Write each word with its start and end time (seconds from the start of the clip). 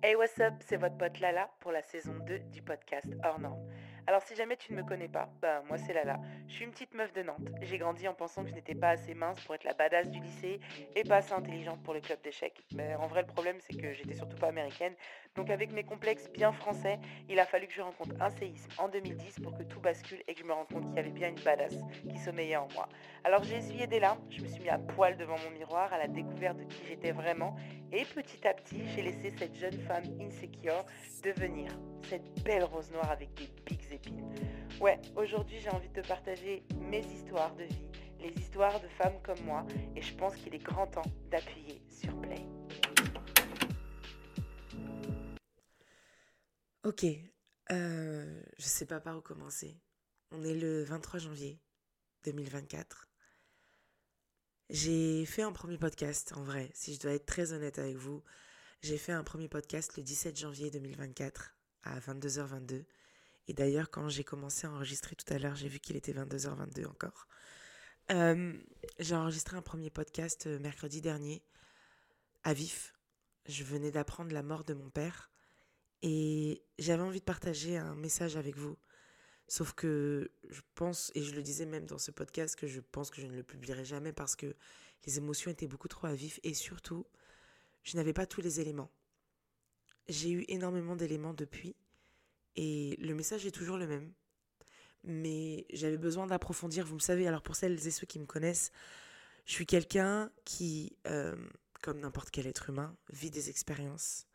Hey 0.00 0.14
what's 0.14 0.38
up, 0.38 0.54
c'est 0.60 0.76
votre 0.76 0.96
pote 0.96 1.18
Lala 1.18 1.50
pour 1.58 1.72
la 1.72 1.82
saison 1.82 2.14
2 2.24 2.38
du 2.52 2.62
podcast 2.62 3.08
Hors 3.24 3.40
Norme. 3.40 3.68
Alors 4.06 4.22
si 4.22 4.36
jamais 4.36 4.56
tu 4.56 4.72
ne 4.72 4.80
me 4.80 4.86
connais 4.86 5.08
pas, 5.08 5.28
bah 5.42 5.64
moi 5.66 5.76
c'est 5.76 5.92
Lala. 5.92 6.20
Je 6.46 6.54
suis 6.54 6.64
une 6.64 6.70
petite 6.70 6.94
meuf 6.94 7.12
de 7.12 7.24
Nantes. 7.24 7.48
J'ai 7.62 7.78
grandi 7.78 8.06
en 8.06 8.14
pensant 8.14 8.44
que 8.44 8.48
je 8.48 8.54
n'étais 8.54 8.76
pas 8.76 8.90
assez 8.90 9.12
mince 9.14 9.40
pour 9.40 9.56
être 9.56 9.64
la 9.64 9.74
badass 9.74 10.08
du 10.08 10.20
lycée 10.20 10.60
et 10.94 11.02
pas 11.02 11.16
assez 11.16 11.32
intelligente 11.32 11.82
pour 11.82 11.94
le 11.94 12.00
club 12.00 12.20
d'échecs. 12.22 12.62
Mais 12.76 12.94
en 12.94 13.08
vrai 13.08 13.22
le 13.22 13.26
problème 13.26 13.56
c'est 13.58 13.76
que 13.76 13.92
j'étais 13.92 14.14
surtout 14.14 14.36
pas 14.36 14.48
américaine. 14.48 14.94
Donc 15.38 15.50
avec 15.50 15.70
mes 15.70 15.84
complexes 15.84 16.28
bien 16.34 16.50
français, 16.50 16.98
il 17.28 17.38
a 17.38 17.46
fallu 17.46 17.68
que 17.68 17.72
je 17.72 17.80
rencontre 17.80 18.10
un 18.18 18.28
séisme 18.28 18.68
en 18.76 18.88
2010 18.88 19.38
pour 19.40 19.56
que 19.56 19.62
tout 19.62 19.78
bascule 19.78 20.18
et 20.26 20.34
que 20.34 20.40
je 20.40 20.44
me 20.44 20.52
rende 20.52 20.66
compte 20.66 20.84
qu'il 20.86 20.96
y 20.96 20.98
avait 20.98 21.12
bien 21.12 21.28
une 21.28 21.40
badass 21.44 21.76
qui 22.10 22.18
sommeillait 22.18 22.56
en 22.56 22.66
moi. 22.74 22.88
Alors 23.22 23.44
j'ai 23.44 23.58
essuyé 23.58 23.86
des 23.86 24.00
larmes, 24.00 24.18
je 24.30 24.42
me 24.42 24.48
suis 24.48 24.60
mis 24.60 24.68
à 24.68 24.78
poil 24.78 25.16
devant 25.16 25.36
mon 25.38 25.56
miroir 25.56 25.92
à 25.92 25.98
la 25.98 26.08
découverte 26.08 26.58
de 26.58 26.64
qui 26.64 26.84
j'étais 26.88 27.12
vraiment 27.12 27.54
et 27.92 28.04
petit 28.04 28.48
à 28.48 28.52
petit 28.52 28.82
j'ai 28.96 29.02
laissé 29.02 29.32
cette 29.38 29.54
jeune 29.54 29.78
femme 29.86 30.02
insecure 30.20 30.84
devenir 31.22 31.70
cette 32.08 32.42
belle 32.42 32.64
rose 32.64 32.90
noire 32.90 33.12
avec 33.12 33.32
des 33.34 33.46
pics 33.64 33.92
épines. 33.92 34.28
Ouais, 34.80 34.98
aujourd'hui 35.14 35.58
j'ai 35.60 35.70
envie 35.70 35.88
de 35.88 36.02
te 36.02 36.08
partager 36.08 36.64
mes 36.80 37.06
histoires 37.06 37.54
de 37.54 37.62
vie, 37.62 37.86
les 38.18 38.32
histoires 38.36 38.80
de 38.80 38.88
femmes 38.88 39.20
comme 39.22 39.40
moi, 39.44 39.64
et 39.94 40.02
je 40.02 40.14
pense 40.14 40.34
qu'il 40.34 40.52
est 40.56 40.64
grand 40.64 40.88
temps 40.88 41.02
d'appuyer 41.30 41.80
sur 41.88 42.12
play. 42.20 42.57
Ok, 46.88 47.04
euh, 47.70 48.42
je 48.56 48.64
sais 48.64 48.86
pas 48.86 48.98
par 48.98 49.18
où 49.18 49.20
commencer. 49.20 49.78
On 50.30 50.42
est 50.42 50.54
le 50.54 50.84
23 50.84 51.20
janvier 51.20 51.60
2024. 52.24 53.10
J'ai 54.70 55.26
fait 55.26 55.42
un 55.42 55.52
premier 55.52 55.76
podcast, 55.76 56.32
en 56.34 56.42
vrai, 56.42 56.70
si 56.72 56.94
je 56.94 57.00
dois 57.00 57.12
être 57.12 57.26
très 57.26 57.52
honnête 57.52 57.78
avec 57.78 57.96
vous. 57.96 58.24
J'ai 58.80 58.96
fait 58.96 59.12
un 59.12 59.22
premier 59.22 59.50
podcast 59.50 59.98
le 59.98 60.02
17 60.02 60.38
janvier 60.38 60.70
2024 60.70 61.58
à 61.82 62.00
22h22. 62.00 62.86
Et 63.48 63.52
d'ailleurs, 63.52 63.90
quand 63.90 64.08
j'ai 64.08 64.24
commencé 64.24 64.66
à 64.66 64.70
enregistrer 64.70 65.14
tout 65.14 65.30
à 65.30 65.38
l'heure, 65.38 65.56
j'ai 65.56 65.68
vu 65.68 65.80
qu'il 65.80 65.96
était 65.96 66.14
22h22 66.14 66.86
encore. 66.86 67.28
Euh, 68.12 68.54
j'ai 68.98 69.14
enregistré 69.14 69.58
un 69.58 69.62
premier 69.62 69.90
podcast 69.90 70.46
euh, 70.46 70.58
mercredi 70.58 71.02
dernier 71.02 71.44
à 72.44 72.54
vif. 72.54 72.94
Je 73.46 73.62
venais 73.62 73.90
d'apprendre 73.90 74.32
la 74.32 74.42
mort 74.42 74.64
de 74.64 74.72
mon 74.72 74.88
père 74.88 75.30
et 76.02 76.62
j'avais 76.78 77.02
envie 77.02 77.20
de 77.20 77.24
partager 77.24 77.76
un 77.76 77.94
message 77.94 78.36
avec 78.36 78.56
vous. 78.56 78.76
Sauf 79.48 79.72
que 79.72 80.30
je 80.48 80.60
pense, 80.74 81.10
et 81.14 81.22
je 81.22 81.34
le 81.34 81.42
disais 81.42 81.64
même 81.64 81.86
dans 81.86 81.98
ce 81.98 82.10
podcast, 82.10 82.54
que 82.54 82.66
je 82.66 82.80
pense 82.80 83.10
que 83.10 83.20
je 83.20 83.26
ne 83.26 83.34
le 83.34 83.42
publierai 83.42 83.84
jamais 83.84 84.12
parce 84.12 84.36
que 84.36 84.54
les 85.06 85.18
émotions 85.18 85.50
étaient 85.50 85.66
beaucoup 85.66 85.88
trop 85.88 86.06
à 86.06 86.14
vif 86.14 86.38
et 86.42 86.54
surtout, 86.54 87.06
je 87.82 87.96
n'avais 87.96 88.12
pas 88.12 88.26
tous 88.26 88.42
les 88.42 88.60
éléments. 88.60 88.90
J'ai 90.08 90.30
eu 90.30 90.44
énormément 90.48 90.96
d'éléments 90.96 91.34
depuis 91.34 91.76
et 92.56 92.96
le 93.00 93.14
message 93.14 93.46
est 93.46 93.50
toujours 93.50 93.78
le 93.78 93.86
même. 93.86 94.12
Mais 95.04 95.64
j'avais 95.72 95.96
besoin 95.96 96.26
d'approfondir, 96.26 96.84
vous 96.84 96.96
me 96.96 97.00
savez, 97.00 97.26
alors 97.26 97.42
pour 97.42 97.56
celles 97.56 97.86
et 97.86 97.90
ceux 97.90 98.06
qui 98.06 98.18
me 98.18 98.26
connaissent, 98.26 98.72
je 99.46 99.52
suis 99.52 99.64
quelqu'un 99.64 100.30
qui, 100.44 100.98
euh, 101.06 101.36
comme 101.80 102.00
n'importe 102.00 102.30
quel 102.30 102.46
être 102.46 102.68
humain, 102.68 102.96
vit 103.10 103.30
des 103.30 103.48
expériences, 103.48 104.26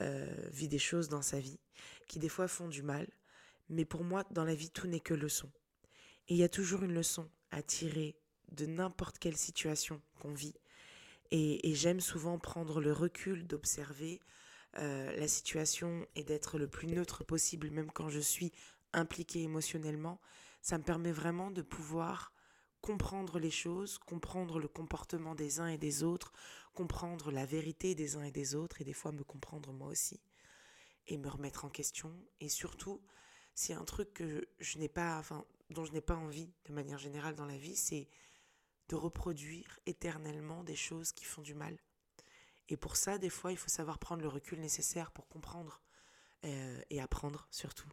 euh, 0.00 0.34
vit 0.50 0.68
des 0.68 0.78
choses 0.78 1.08
dans 1.08 1.22
sa 1.22 1.38
vie 1.38 1.60
qui 2.08 2.18
des 2.18 2.28
fois 2.28 2.48
font 2.48 2.68
du 2.68 2.82
mal. 2.82 3.08
Mais 3.68 3.84
pour 3.84 4.04
moi, 4.04 4.24
dans 4.30 4.44
la 4.44 4.54
vie, 4.54 4.70
tout 4.70 4.86
n'est 4.86 5.00
que 5.00 5.14
leçon. 5.14 5.50
Et 6.28 6.34
il 6.34 6.36
y 6.36 6.44
a 6.44 6.48
toujours 6.48 6.82
une 6.82 6.94
leçon 6.94 7.28
à 7.50 7.62
tirer 7.62 8.16
de 8.50 8.66
n'importe 8.66 9.18
quelle 9.18 9.36
situation 9.36 10.00
qu'on 10.20 10.34
vit. 10.34 10.54
Et, 11.30 11.74
j'aime 11.74 12.00
souvent 12.00 12.38
prendre 12.38 12.82
le 12.82 12.92
recul 12.92 13.46
d'observer 13.46 14.20
euh, 14.76 15.16
la 15.16 15.28
situation 15.28 16.06
et 16.14 16.24
d'être 16.24 16.58
le 16.58 16.68
plus 16.68 16.86
neutre 16.86 17.24
possible, 17.24 17.70
même 17.70 17.90
quand 17.90 18.10
je 18.10 18.20
suis 18.20 18.52
impliquée 18.92 19.42
émotionnellement. 19.42 20.20
Ça 20.60 20.76
me 20.76 20.84
permet 20.84 21.12
vraiment 21.12 21.50
de 21.50 21.62
pouvoir 21.62 22.34
comprendre 22.82 23.38
les 23.38 23.50
choses, 23.50 23.98
comprendre 23.98 24.58
le 24.58 24.68
comportement 24.68 25.34
des 25.34 25.60
uns 25.60 25.68
et 25.68 25.78
des 25.78 26.02
autres, 26.02 26.32
comprendre 26.74 27.30
la 27.30 27.46
vérité 27.46 27.94
des 27.94 28.16
uns 28.16 28.24
et 28.24 28.32
des 28.32 28.54
autres, 28.54 28.80
et 28.80 28.84
des 28.84 28.92
fois 28.92 29.12
me 29.12 29.24
comprendre 29.24 29.72
moi 29.72 29.88
aussi, 29.88 30.20
et 31.06 31.16
me 31.16 31.28
remettre 31.28 31.64
en 31.64 31.70
question, 31.70 32.12
et 32.40 32.48
surtout, 32.48 33.00
c'est 33.54 33.74
un 33.74 33.84
truc 33.84 34.12
que 34.12 34.48
je 34.58 34.78
n'ai 34.78 34.88
pas, 34.88 35.18
enfin, 35.18 35.44
dont 35.70 35.84
je 35.84 35.92
n'ai 35.92 36.00
pas 36.00 36.16
envie 36.16 36.50
de 36.66 36.72
manière 36.72 36.98
générale 36.98 37.34
dans 37.34 37.46
la 37.46 37.56
vie, 37.56 37.76
c'est 37.76 38.08
de 38.88 38.96
reproduire 38.96 39.78
éternellement 39.86 40.64
des 40.64 40.76
choses 40.76 41.12
qui 41.12 41.24
font 41.24 41.42
du 41.42 41.54
mal. 41.54 41.78
Et 42.68 42.76
pour 42.76 42.96
ça, 42.96 43.18
des 43.18 43.30
fois, 43.30 43.52
il 43.52 43.58
faut 43.58 43.68
savoir 43.68 43.98
prendre 43.98 44.22
le 44.22 44.28
recul 44.28 44.60
nécessaire 44.60 45.10
pour 45.12 45.28
comprendre 45.28 45.82
euh, 46.44 46.80
et 46.90 47.00
apprendre 47.00 47.46
surtout. 47.50 47.88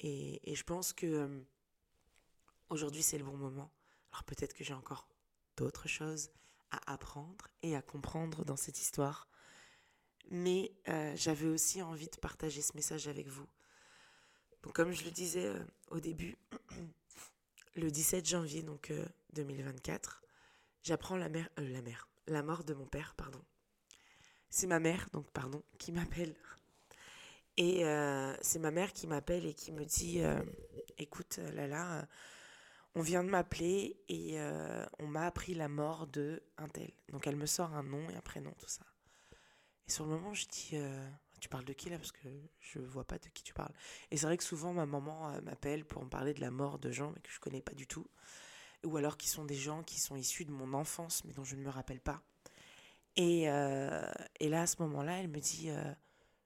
Et, 0.00 0.54
je 0.54 0.62
pense 0.62 0.92
que 0.92 1.06
euh, 1.06 1.40
aujourd'hui, 2.68 3.02
c'est 3.02 3.18
le 3.18 3.24
bon 3.24 3.36
moment. 3.36 3.70
Alors 4.12 4.24
peut-être 4.24 4.54
que 4.54 4.64
j'ai 4.64 4.74
encore 4.74 5.08
d'autres 5.56 5.88
choses 5.88 6.30
à 6.70 6.92
apprendre 6.92 7.48
et 7.62 7.76
à 7.76 7.82
comprendre 7.82 8.44
dans 8.44 8.56
cette 8.56 8.80
histoire. 8.80 9.28
Mais 10.30 10.72
euh, 10.88 11.12
j'avais 11.16 11.46
aussi 11.46 11.80
envie 11.82 12.08
de 12.08 12.16
partager 12.16 12.60
ce 12.60 12.74
message 12.74 13.08
avec 13.08 13.28
vous. 13.28 13.46
Donc 14.62 14.74
comme 14.74 14.92
je 14.92 15.04
le 15.04 15.10
disais 15.10 15.52
au 15.90 16.00
début, 16.00 16.36
le 17.76 17.90
17 17.90 18.26
janvier 18.26 18.62
donc 18.62 18.92
2024, 19.32 20.22
j'apprends 20.82 21.16
la 21.16 21.28
mère, 21.28 21.48
euh, 21.58 21.68
la 21.68 21.82
mère, 21.82 22.08
la 22.26 22.42
mort 22.42 22.64
de 22.64 22.74
mon 22.74 22.86
père, 22.86 23.14
pardon. 23.16 23.40
C'est 24.50 24.66
ma 24.66 24.80
mère, 24.80 25.08
donc 25.12 25.30
pardon, 25.30 25.62
qui 25.78 25.92
m'appelle. 25.92 26.34
Et 27.56 27.84
euh, 27.84 28.34
c'est 28.40 28.58
ma 28.58 28.70
mère 28.70 28.92
qui 28.92 29.06
m'appelle 29.06 29.44
et 29.44 29.54
qui 29.54 29.72
me 29.72 29.84
dit, 29.84 30.22
euh, 30.22 30.40
écoute, 30.96 31.38
Lala, 31.54 32.06
on 32.98 33.02
vient 33.02 33.24
de 33.24 33.30
m'appeler 33.30 33.96
et 34.08 34.38
on 34.98 35.06
m'a 35.06 35.26
appris 35.26 35.54
la 35.54 35.68
mort 35.68 36.06
de 36.06 36.42
un 36.58 36.68
tel. 36.68 36.90
Donc 37.10 37.26
elle 37.26 37.36
me 37.36 37.46
sort 37.46 37.74
un 37.74 37.82
nom 37.82 38.10
et 38.10 38.16
un 38.16 38.20
prénom, 38.20 38.52
tout 38.58 38.68
ça. 38.68 38.84
Et 39.86 39.90
sur 39.90 40.04
le 40.04 40.10
moment, 40.10 40.34
je 40.34 40.46
dis, 40.46 40.76
tu 41.40 41.48
parles 41.48 41.64
de 41.64 41.72
qui 41.72 41.88
là? 41.90 41.96
Parce 41.96 42.12
que 42.12 42.28
je 42.60 42.78
vois 42.80 43.04
pas 43.04 43.18
de 43.18 43.28
qui 43.28 43.42
tu 43.42 43.54
parles. 43.54 43.72
Et 44.10 44.16
c'est 44.16 44.26
vrai 44.26 44.36
que 44.36 44.44
souvent 44.44 44.72
ma 44.72 44.84
maman 44.86 45.40
m'appelle 45.42 45.84
pour 45.84 46.04
me 46.04 46.10
parler 46.10 46.34
de 46.34 46.40
la 46.40 46.50
mort 46.50 46.78
de 46.78 46.90
gens 46.90 47.12
mais 47.14 47.20
que 47.20 47.30
je 47.30 47.40
connais 47.40 47.62
pas 47.62 47.74
du 47.74 47.86
tout 47.86 48.06
ou 48.84 48.96
alors 48.96 49.16
qui 49.16 49.28
sont 49.28 49.44
des 49.44 49.54
gens 49.54 49.82
qui 49.82 50.00
sont 50.00 50.16
issus 50.16 50.44
de 50.44 50.52
mon 50.52 50.72
enfance, 50.74 51.24
mais 51.24 51.32
dont 51.32 51.44
je 51.44 51.56
ne 51.56 51.62
me 51.62 51.70
rappelle 51.70 52.00
pas. 52.00 52.22
Et, 53.16 53.50
euh, 53.50 54.10
et 54.38 54.48
là, 54.48 54.62
à 54.62 54.66
ce 54.66 54.80
moment-là, 54.82 55.18
elle 55.18 55.28
me 55.28 55.40
dit, 55.40 55.70
euh, 55.70 55.92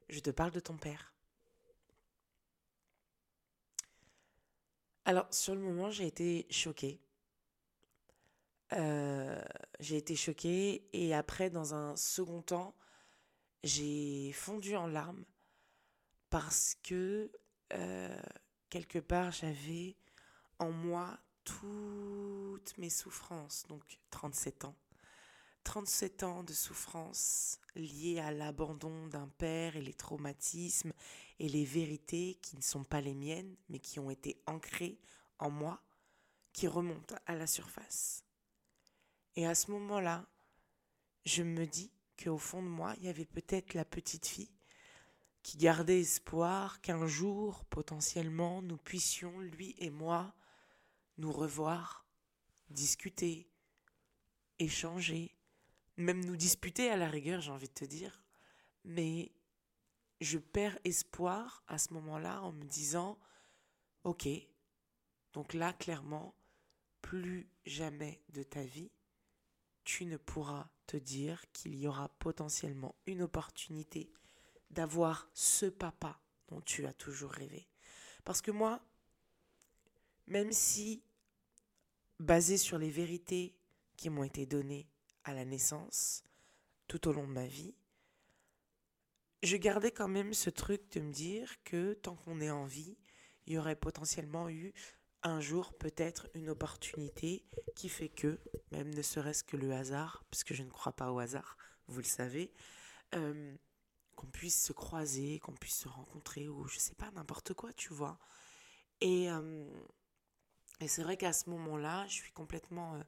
je 0.08 0.20
te 0.20 0.30
parle 0.30 0.50
de 0.52 0.60
ton 0.60 0.76
père. 0.76 1.11
Alors, 5.04 5.26
sur 5.32 5.54
le 5.54 5.60
moment, 5.60 5.90
j'ai 5.90 6.06
été 6.06 6.46
choquée. 6.50 7.00
Euh, 8.72 9.42
j'ai 9.80 9.96
été 9.96 10.14
choquée 10.14 10.88
et 10.92 11.14
après, 11.14 11.50
dans 11.50 11.74
un 11.74 11.96
second 11.96 12.40
temps, 12.40 12.74
j'ai 13.64 14.32
fondu 14.32 14.76
en 14.76 14.86
larmes 14.86 15.24
parce 16.30 16.76
que 16.82 17.30
quelque 18.68 18.98
part, 18.98 19.32
j'avais 19.32 19.96
en 20.58 20.70
moi 20.70 21.18
toutes 21.44 22.76
mes 22.78 22.90
souffrances, 22.90 23.64
donc 23.68 23.82
37 24.10 24.66
ans. 24.66 24.76
37 25.64 26.22
ans 26.22 26.42
de 26.42 26.52
souffrances 26.52 27.58
liées 27.76 28.20
à 28.20 28.32
l'abandon 28.32 29.06
d'un 29.08 29.28
père 29.28 29.76
et 29.76 29.82
les 29.82 29.94
traumatismes 29.94 30.92
et 31.42 31.48
les 31.48 31.64
vérités 31.64 32.38
qui 32.40 32.56
ne 32.56 32.62
sont 32.62 32.84
pas 32.84 33.00
les 33.00 33.14
miennes, 33.14 33.56
mais 33.68 33.80
qui 33.80 33.98
ont 33.98 34.10
été 34.10 34.40
ancrées 34.46 35.00
en 35.40 35.50
moi, 35.50 35.82
qui 36.52 36.68
remontent 36.68 37.16
à 37.26 37.34
la 37.34 37.48
surface. 37.48 38.24
Et 39.34 39.44
à 39.44 39.56
ce 39.56 39.72
moment-là, 39.72 40.24
je 41.26 41.42
me 41.42 41.66
dis 41.66 41.90
qu'au 42.16 42.38
fond 42.38 42.62
de 42.62 42.68
moi, 42.68 42.94
il 42.98 43.06
y 43.06 43.08
avait 43.08 43.24
peut-être 43.24 43.74
la 43.74 43.84
petite 43.84 44.26
fille 44.26 44.54
qui 45.42 45.56
gardait 45.56 46.00
espoir 46.00 46.80
qu'un 46.80 47.08
jour, 47.08 47.64
potentiellement, 47.64 48.62
nous 48.62 48.76
puissions, 48.76 49.40
lui 49.40 49.74
et 49.78 49.90
moi, 49.90 50.32
nous 51.18 51.32
revoir, 51.32 52.06
discuter, 52.70 53.48
échanger, 54.60 55.34
même 55.96 56.24
nous 56.24 56.36
disputer 56.36 56.88
à 56.88 56.96
la 56.96 57.08
rigueur, 57.08 57.40
j'ai 57.40 57.50
envie 57.50 57.66
de 57.66 57.72
te 57.72 57.84
dire. 57.84 58.22
Mais 58.84 59.32
je 60.22 60.38
perds 60.38 60.78
espoir 60.84 61.64
à 61.66 61.78
ce 61.78 61.92
moment-là 61.94 62.42
en 62.42 62.52
me 62.52 62.64
disant, 62.64 63.18
ok, 64.04 64.28
donc 65.32 65.54
là, 65.54 65.72
clairement, 65.72 66.34
plus 67.00 67.48
jamais 67.66 68.22
de 68.30 68.42
ta 68.42 68.62
vie, 68.62 68.90
tu 69.84 70.04
ne 70.04 70.16
pourras 70.16 70.68
te 70.86 70.96
dire 70.96 71.44
qu'il 71.52 71.74
y 71.74 71.88
aura 71.88 72.08
potentiellement 72.08 72.94
une 73.06 73.22
opportunité 73.22 74.12
d'avoir 74.70 75.28
ce 75.34 75.66
papa 75.66 76.20
dont 76.48 76.60
tu 76.60 76.86
as 76.86 76.92
toujours 76.92 77.32
rêvé. 77.32 77.68
Parce 78.24 78.40
que 78.40 78.50
moi, 78.50 78.80
même 80.26 80.52
si, 80.52 81.02
basé 82.20 82.56
sur 82.56 82.78
les 82.78 82.90
vérités 82.90 83.56
qui 83.96 84.10
m'ont 84.10 84.24
été 84.24 84.46
données 84.46 84.88
à 85.24 85.34
la 85.34 85.44
naissance, 85.44 86.24
tout 86.86 87.08
au 87.08 87.12
long 87.12 87.26
de 87.26 87.32
ma 87.32 87.46
vie, 87.46 87.74
je 89.42 89.56
gardais 89.56 89.90
quand 89.90 90.08
même 90.08 90.34
ce 90.34 90.50
truc 90.50 90.90
de 90.92 91.00
me 91.00 91.12
dire 91.12 91.62
que 91.64 91.94
tant 91.94 92.16
qu'on 92.16 92.40
est 92.40 92.50
en 92.50 92.64
vie, 92.64 92.96
il 93.46 93.54
y 93.54 93.58
aurait 93.58 93.76
potentiellement 93.76 94.48
eu 94.48 94.72
un 95.22 95.40
jour 95.40 95.76
peut-être 95.78 96.28
une 96.34 96.48
opportunité 96.48 97.44
qui 97.76 97.88
fait 97.88 98.08
que, 98.08 98.40
même 98.70 98.92
ne 98.92 99.02
serait-ce 99.02 99.44
que 99.44 99.56
le 99.56 99.72
hasard, 99.72 100.24
puisque 100.30 100.54
je 100.54 100.62
ne 100.62 100.70
crois 100.70 100.92
pas 100.92 101.12
au 101.12 101.18
hasard, 101.18 101.56
vous 101.86 101.98
le 101.98 102.04
savez, 102.04 102.52
euh, 103.14 103.54
qu'on 104.16 104.26
puisse 104.26 104.64
se 104.64 104.72
croiser, 104.72 105.38
qu'on 105.40 105.54
puisse 105.54 105.76
se 105.78 105.88
rencontrer, 105.88 106.48
ou 106.48 106.66
je 106.66 106.78
sais 106.78 106.94
pas, 106.94 107.10
n'importe 107.12 107.54
quoi, 107.54 107.72
tu 107.72 107.92
vois. 107.92 108.18
Et, 109.00 109.30
euh, 109.30 109.64
c'est 110.86 111.02
vrai 111.02 111.16
qu'à 111.16 111.32
ce 111.32 111.48
moment-là, 111.50 112.06
je 112.08 112.14
suis 112.14 112.32
complètement 112.32 112.96
euh, 112.96 113.02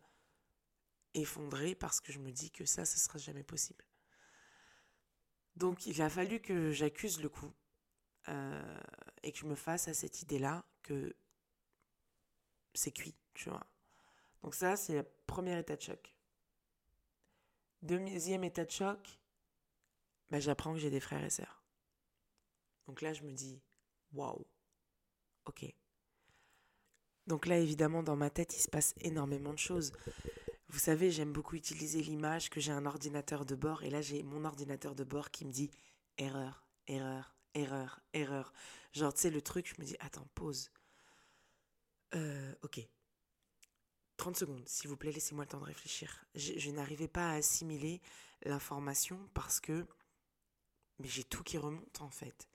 effondrée 1.14 1.74
parce 1.74 2.00
que 2.00 2.12
je 2.12 2.20
me 2.20 2.30
dis 2.30 2.50
que 2.50 2.64
ça, 2.64 2.84
ce 2.84 2.98
sera 3.00 3.18
jamais 3.18 3.42
possible. 3.42 3.84
Donc 5.56 5.86
il 5.86 6.00
a 6.02 6.10
fallu 6.10 6.40
que 6.40 6.72
j'accuse 6.72 7.22
le 7.22 7.28
coup 7.28 7.52
et 9.22 9.32
que 9.32 9.38
je 9.38 9.46
me 9.46 9.54
fasse 9.54 9.88
à 9.88 9.94
cette 9.94 10.22
idée-là 10.22 10.64
que 10.82 11.14
c'est 12.74 12.92
cuit, 12.92 13.14
tu 13.34 13.50
vois. 13.50 13.66
Donc 14.42 14.54
ça, 14.54 14.76
c'est 14.76 14.94
le 14.94 15.06
premier 15.26 15.58
état 15.58 15.76
de 15.76 15.82
choc. 15.82 16.14
Deuxième 17.82 18.44
état 18.44 18.64
de 18.64 18.70
choc, 18.70 19.20
bah, 20.30 20.40
j'apprends 20.40 20.72
que 20.72 20.78
j'ai 20.78 20.90
des 20.90 21.00
frères 21.00 21.24
et 21.24 21.30
sœurs. 21.30 21.62
Donc 22.86 23.00
là, 23.00 23.12
je 23.12 23.22
me 23.22 23.32
dis, 23.32 23.62
waouh, 24.12 24.46
ok. 25.44 25.66
Donc 27.26 27.46
là, 27.46 27.58
évidemment, 27.58 28.02
dans 28.02 28.16
ma 28.16 28.30
tête, 28.30 28.54
il 28.56 28.60
se 28.60 28.68
passe 28.68 28.94
énormément 29.00 29.52
de 29.52 29.58
choses. 29.58 29.92
Vous 30.74 30.80
savez, 30.80 31.12
j'aime 31.12 31.32
beaucoup 31.32 31.54
utiliser 31.54 32.02
l'image 32.02 32.50
que 32.50 32.58
j'ai 32.58 32.72
un 32.72 32.84
ordinateur 32.84 33.46
de 33.46 33.54
bord 33.54 33.84
et 33.84 33.90
là, 33.90 34.00
j'ai 34.02 34.24
mon 34.24 34.44
ordinateur 34.44 34.96
de 34.96 35.04
bord 35.04 35.30
qui 35.30 35.44
me 35.44 35.52
dit 35.52 35.70
erreur, 36.18 36.66
erreur, 36.88 37.36
erreur, 37.54 38.00
erreur. 38.12 38.52
Genre, 38.92 39.14
tu 39.14 39.20
sais, 39.20 39.30
le 39.30 39.40
truc, 39.40 39.72
je 39.72 39.80
me 39.80 39.86
dis, 39.86 39.94
attends, 40.00 40.26
pause. 40.34 40.72
Euh, 42.16 42.52
ok. 42.62 42.80
30 44.16 44.36
secondes, 44.36 44.68
s'il 44.68 44.90
vous 44.90 44.96
plaît, 44.96 45.12
laissez-moi 45.12 45.44
le 45.44 45.48
temps 45.48 45.60
de 45.60 45.64
réfléchir. 45.64 46.26
Je, 46.34 46.70
n'arrivais 46.72 47.06
pas 47.06 47.30
à 47.30 47.34
assimiler 47.34 48.02
l'information 48.42 49.30
parce 49.32 49.60
que 49.60 49.86
mais 50.98 51.06
j'ai 51.06 51.22
tout 51.22 51.44
qui 51.44 51.56
remonte 51.56 52.00
en 52.00 52.10
fait. 52.10 52.48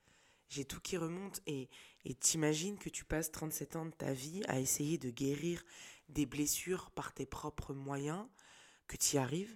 J'ai 0.50 0.66
tout 0.66 0.82
qui 0.82 0.98
remonte 0.98 1.40
et 1.48 1.70
et 2.04 2.16
t'imagines 2.16 2.78
que 2.78 2.90
tu 2.90 3.06
passes 3.06 3.32
37 3.32 3.76
ans 3.78 3.86
de 3.86 3.92
ta 3.92 4.12
vie 4.12 4.42
à 4.50 4.60
essayer 4.60 4.98
de 4.98 5.10
guérir 5.10 5.64
des 6.10 6.26
blessures 6.26 6.92
par 6.92 7.14
tes 7.14 7.26
propres 7.26 7.74
moyens, 7.74 8.28
que 8.88 8.98
tu 8.98 9.16
y 9.16 9.20
arrives 9.20 9.56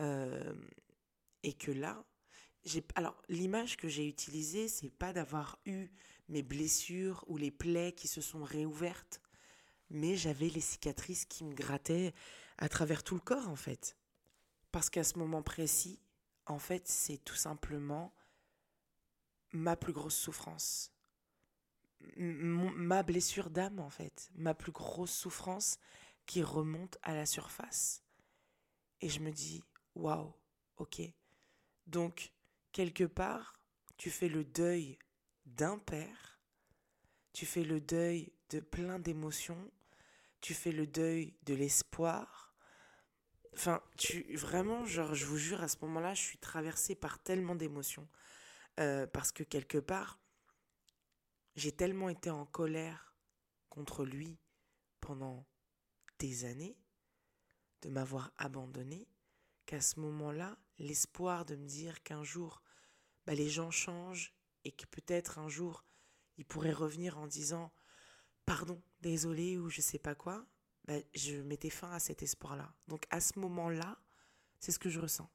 euh, 0.00 0.54
et 1.42 1.52
que 1.52 1.70
là, 1.70 2.04
alors 2.94 3.20
l'image 3.28 3.76
que 3.76 3.88
j'ai 3.88 4.08
utilisée, 4.08 4.68
c'est 4.68 4.90
pas 4.90 5.12
d'avoir 5.12 5.58
eu 5.66 5.88
mes 6.28 6.42
blessures 6.42 7.24
ou 7.28 7.36
les 7.36 7.50
plaies 7.50 7.92
qui 7.92 8.08
se 8.08 8.20
sont 8.20 8.42
réouvertes 8.42 9.20
mais 9.90 10.16
j'avais 10.16 10.48
les 10.48 10.60
cicatrices 10.60 11.24
qui 11.24 11.44
me 11.44 11.54
grattaient 11.54 12.14
à 12.58 12.68
travers 12.68 13.02
tout 13.02 13.14
le 13.14 13.20
corps 13.20 13.48
en 13.48 13.56
fait. 13.56 13.96
Parce 14.72 14.90
qu'à 14.90 15.04
ce 15.04 15.18
moment 15.18 15.42
précis, 15.42 16.00
en 16.46 16.58
fait, 16.58 16.88
c'est 16.88 17.18
tout 17.18 17.36
simplement 17.36 18.14
ma 19.52 19.76
plus 19.76 19.92
grosse 19.92 20.16
souffrance. 20.16 20.92
Ma 22.16 23.02
blessure 23.02 23.50
d'âme 23.50 23.80
en 23.80 23.90
fait, 23.90 24.30
ma 24.34 24.54
plus 24.54 24.72
grosse 24.72 25.12
souffrance 25.12 25.78
qui 26.26 26.42
remonte 26.42 26.98
à 27.02 27.14
la 27.14 27.26
surface. 27.26 28.02
Et 29.00 29.08
je 29.08 29.20
me 29.20 29.30
dis, 29.30 29.62
waouh, 29.94 30.32
ok. 30.76 31.02
Donc, 31.86 32.32
quelque 32.72 33.04
part, 33.04 33.58
tu 33.96 34.10
fais 34.10 34.28
le 34.28 34.44
deuil 34.44 34.98
d'un 35.46 35.78
père, 35.78 36.40
tu 37.32 37.46
fais 37.46 37.64
le 37.64 37.80
deuil 37.80 38.32
de 38.50 38.60
plein 38.60 38.98
d'émotions, 38.98 39.70
tu 40.40 40.54
fais 40.54 40.72
le 40.72 40.86
deuil 40.86 41.36
de 41.44 41.54
l'espoir. 41.54 42.54
Enfin, 43.54 43.82
tu 43.96 44.34
vraiment, 44.36 44.84
genre, 44.84 45.14
je 45.14 45.26
vous 45.26 45.36
jure, 45.36 45.62
à 45.62 45.68
ce 45.68 45.76
moment-là, 45.82 46.14
je 46.14 46.22
suis 46.22 46.38
traversée 46.38 46.94
par 46.94 47.18
tellement 47.22 47.54
d'émotions. 47.54 48.08
Euh, 48.80 49.06
parce 49.06 49.30
que 49.30 49.44
quelque 49.44 49.78
part, 49.78 50.18
j'ai 51.56 51.72
tellement 51.72 52.08
été 52.08 52.30
en 52.30 52.46
colère 52.46 53.14
contre 53.68 54.04
lui 54.04 54.38
pendant 55.00 55.46
des 56.18 56.44
années, 56.44 56.76
de 57.82 57.90
m'avoir 57.90 58.32
abandonné, 58.38 59.08
qu'à 59.66 59.80
ce 59.80 60.00
moment-là, 60.00 60.58
l'espoir 60.78 61.44
de 61.44 61.56
me 61.56 61.66
dire 61.66 62.02
qu'un 62.02 62.22
jour, 62.22 62.62
bah, 63.26 63.34
les 63.34 63.48
gens 63.48 63.70
changent 63.70 64.34
et 64.64 64.72
que 64.72 64.86
peut-être 64.86 65.38
un 65.38 65.48
jour, 65.48 65.84
il 66.36 66.44
pourrait 66.44 66.72
revenir 66.72 67.18
en 67.18 67.26
disant 67.26 67.72
pardon, 68.44 68.82
désolé 69.00 69.58
ou 69.58 69.70
je 69.70 69.80
sais 69.80 69.98
pas 69.98 70.14
quoi, 70.14 70.46
bah, 70.84 70.98
je 71.14 71.36
mettais 71.36 71.70
fin 71.70 71.90
à 71.90 71.98
cet 71.98 72.22
espoir-là. 72.22 72.74
Donc 72.88 73.04
à 73.10 73.20
ce 73.20 73.38
moment-là, 73.38 73.98
c'est 74.60 74.72
ce 74.72 74.78
que 74.78 74.90
je 74.90 75.00
ressens. 75.00 75.30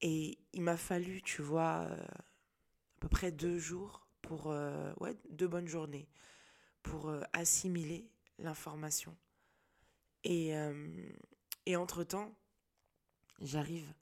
Et 0.00 0.38
il 0.52 0.62
m'a 0.62 0.76
fallu, 0.76 1.22
tu 1.22 1.42
vois, 1.42 1.86
euh, 1.90 2.06
à 2.96 3.00
peu 3.00 3.08
près 3.08 3.32
deux 3.32 3.58
jours 3.58 4.06
pour, 4.22 4.50
euh, 4.50 4.92
ouais, 5.00 5.16
deux 5.30 5.48
bonnes 5.48 5.68
journées 5.68 6.08
pour 6.82 7.08
euh, 7.08 7.22
assimiler 7.32 8.10
l'information. 8.38 9.16
Et, 10.24 10.54
et 11.66 11.76
entre-temps, 11.76 12.36
j'arrive 13.40 13.94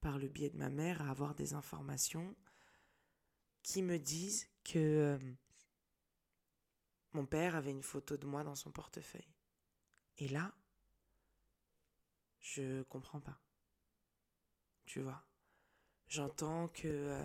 par 0.00 0.16
le 0.16 0.28
biais 0.28 0.50
de 0.50 0.56
ma 0.56 0.70
mère 0.70 1.02
à 1.02 1.10
avoir 1.10 1.34
des 1.34 1.54
informations 1.54 2.36
qui 3.64 3.82
me 3.82 3.98
disent 3.98 4.48
que 4.62 5.18
mon 7.12 7.26
père 7.26 7.56
avait 7.56 7.72
une 7.72 7.82
photo 7.82 8.16
de 8.16 8.26
moi 8.26 8.44
dans 8.44 8.54
son 8.54 8.70
portefeuille. 8.70 9.34
Et 10.18 10.28
là, 10.28 10.54
je 12.40 12.82
comprends 12.84 13.20
pas. 13.20 13.40
Tu 14.86 15.00
vois? 15.00 15.24
J'entends 16.08 16.68
que. 16.68 17.20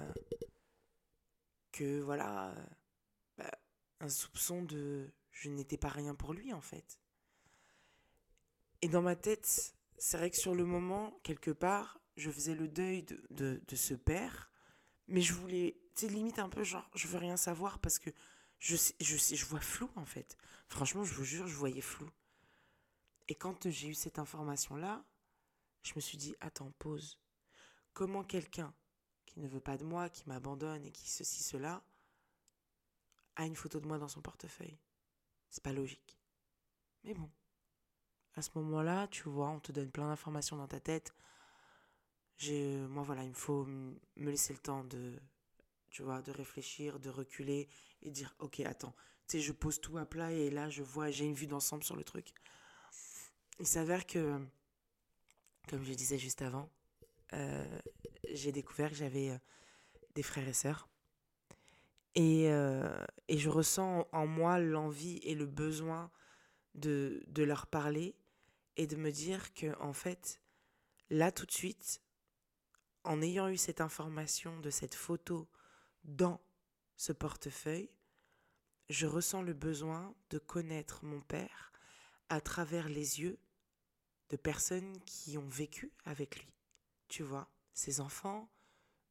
Que 1.72 2.02
voilà. 2.02 2.52
Euh, 2.52 2.66
bah, 3.38 3.52
un 4.00 4.10
soupçon 4.10 4.62
de. 4.64 5.12
Je 5.32 5.50
n'étais 5.50 5.78
pas 5.78 5.90
rien 5.90 6.16
pour 6.16 6.34
lui, 6.34 6.54
en 6.54 6.62
fait. 6.62 7.00
Et 8.82 8.90
dans 8.90 9.02
ma 9.02 9.16
tête, 9.16 9.76
c'est 9.98 10.18
vrai 10.18 10.30
que 10.30 10.38
sur 10.38 10.56
le 10.56 10.66
moment, 10.66 11.20
quelque 11.24 11.52
part, 11.52 12.00
je 12.16 12.32
faisais 12.32 12.56
le 12.56 12.68
deuil 12.68 13.04
de, 13.04 13.62
de, 13.68 13.76
ce 13.76 13.94
père. 13.94 14.52
Mais 15.08 15.22
je 15.22 15.34
voulais. 15.34 15.80
Tu 15.96 16.06
sais, 16.06 16.12
limite 16.12 16.40
un 16.40 16.50
peu 16.50 16.64
genre, 16.64 16.90
je 16.96 17.08
veux 17.08 17.18
rien 17.18 17.38
savoir 17.38 17.80
parce 17.80 17.98
que 17.98 18.12
je, 18.60 18.76
je, 19.00 19.18
je 19.18 19.46
vois 19.46 19.62
flou 19.62 19.90
en 19.96 20.06
fait. 20.06 20.38
Franchement, 20.68 21.04
je 21.04 21.14
vous 21.14 21.24
jure, 21.24 21.48
je 21.48 21.56
voyais 21.56 21.82
flou. 21.82 22.10
Et 23.28 23.36
quand 23.36 23.70
j'ai 23.70 23.90
eu 23.90 23.94
cette 23.94 24.20
information-là, 24.20 25.04
je 25.84 25.94
me 25.96 26.02
suis 26.02 26.18
dit, 26.18 26.36
attends, 26.40 26.72
pause. 26.80 27.20
Comment 27.94 28.24
quelqu'un 28.24 28.74
ne 29.38 29.48
veut 29.48 29.60
pas 29.60 29.78
de 29.78 29.84
moi, 29.84 30.10
qui 30.10 30.24
m'abandonne 30.28 30.86
et 30.86 30.92
qui 30.92 31.10
ceci, 31.10 31.44
cela, 31.44 31.84
a 33.36 33.46
une 33.46 33.56
photo 33.56 33.80
de 33.80 33.88
moi 33.88 33.98
dans 33.98 34.08
son 34.08 34.22
portefeuille 34.22 34.78
C'est 35.50 35.64
pas 35.64 35.74
logique. 35.74 36.20
Mais 37.04 37.14
bon, 37.14 37.30
à 38.36 38.42
ce 38.42 38.50
moment-là, 38.56 39.08
tu 39.08 39.30
vois, 39.30 39.50
on 39.50 39.60
te 39.60 39.72
donne 39.72 39.92
plein 39.92 40.08
d'informations 40.08 40.58
dans 40.58 40.68
ta 40.68 40.80
tête. 40.80 41.14
J'ai, 42.38 42.78
moi 42.88 43.04
voilà, 43.04 43.24
il 43.24 43.30
me 43.30 43.36
faut 43.36 43.66
me 43.66 44.00
laisser 44.16 44.54
le 44.54 44.60
temps 44.60 44.84
de 44.84 45.20
tu 45.90 46.04
vois, 46.04 46.22
de 46.22 46.32
réfléchir, 46.32 47.00
de 47.00 47.10
reculer 47.10 47.68
et 48.04 48.12
dire, 48.12 48.36
ok, 48.38 48.60
attends, 48.60 48.94
tu 49.28 49.38
sais, 49.38 49.40
je 49.40 49.52
pose 49.52 49.82
tout 49.82 49.98
à 49.98 50.06
plat 50.06 50.32
et 50.32 50.50
là, 50.50 50.70
je 50.70 50.84
vois, 50.84 51.10
j'ai 51.10 51.26
une 51.26 51.34
vue 51.34 51.48
d'ensemble 51.48 51.84
sur 51.84 51.96
le 51.96 52.04
truc. 52.04 52.34
Il 53.60 53.66
s'avère 53.66 54.06
que, 54.06 54.40
comme 55.68 55.84
je 55.84 55.94
disais 55.94 56.20
juste 56.20 56.42
avant, 56.42 56.70
euh, 57.34 57.80
j'ai 58.38 58.52
découvert 58.52 58.90
que 58.90 58.96
j'avais 58.96 59.32
euh, 59.32 59.38
des 60.16 60.24
frères 60.24 60.48
et 60.48 60.54
sœurs. 60.54 60.90
Et, 62.16 62.50
euh, 62.50 63.06
et 63.28 63.38
je 63.38 63.50
ressens 63.50 64.08
en 64.12 64.26
moi 64.26 64.60
l'envie 64.60 65.20
et 65.24 65.36
le 65.36 65.46
besoin 65.46 66.12
de, 66.74 67.24
de 67.28 67.44
leur 67.44 67.68
parler 67.68 68.16
et 68.76 68.88
de 68.88 68.96
me 68.96 69.12
dire 69.12 69.54
que, 69.54 69.78
en 69.80 69.94
fait, 69.94 70.42
là, 71.10 71.32
tout 71.32 71.46
de 71.46 71.52
suite, 71.52 72.02
en 73.04 73.22
ayant 73.22 73.50
eu 73.50 73.58
cette 73.58 73.82
information 73.82 74.60
de 74.60 74.70
cette 74.70 74.96
photo 74.96 75.48
dans 76.04 76.42
ce 76.96 77.14
portefeuille, 77.14 77.90
je 78.90 79.06
ressens 79.06 79.42
le 79.42 79.54
besoin 79.54 80.16
de 80.30 80.40
connaître 80.40 81.04
mon 81.04 81.22
Père 81.22 81.72
à 82.30 82.42
travers 82.42 82.90
les 82.90 83.20
yeux 83.22 83.38
de 84.30 84.38
personnes 84.38 85.00
qui 85.06 85.38
ont 85.38 85.48
vécu 85.48 85.92
avec 86.06 86.40
lui. 86.40 86.54
Tu 87.08 87.24
vois, 87.24 87.50
ses 87.78 88.02
enfants, 88.02 88.50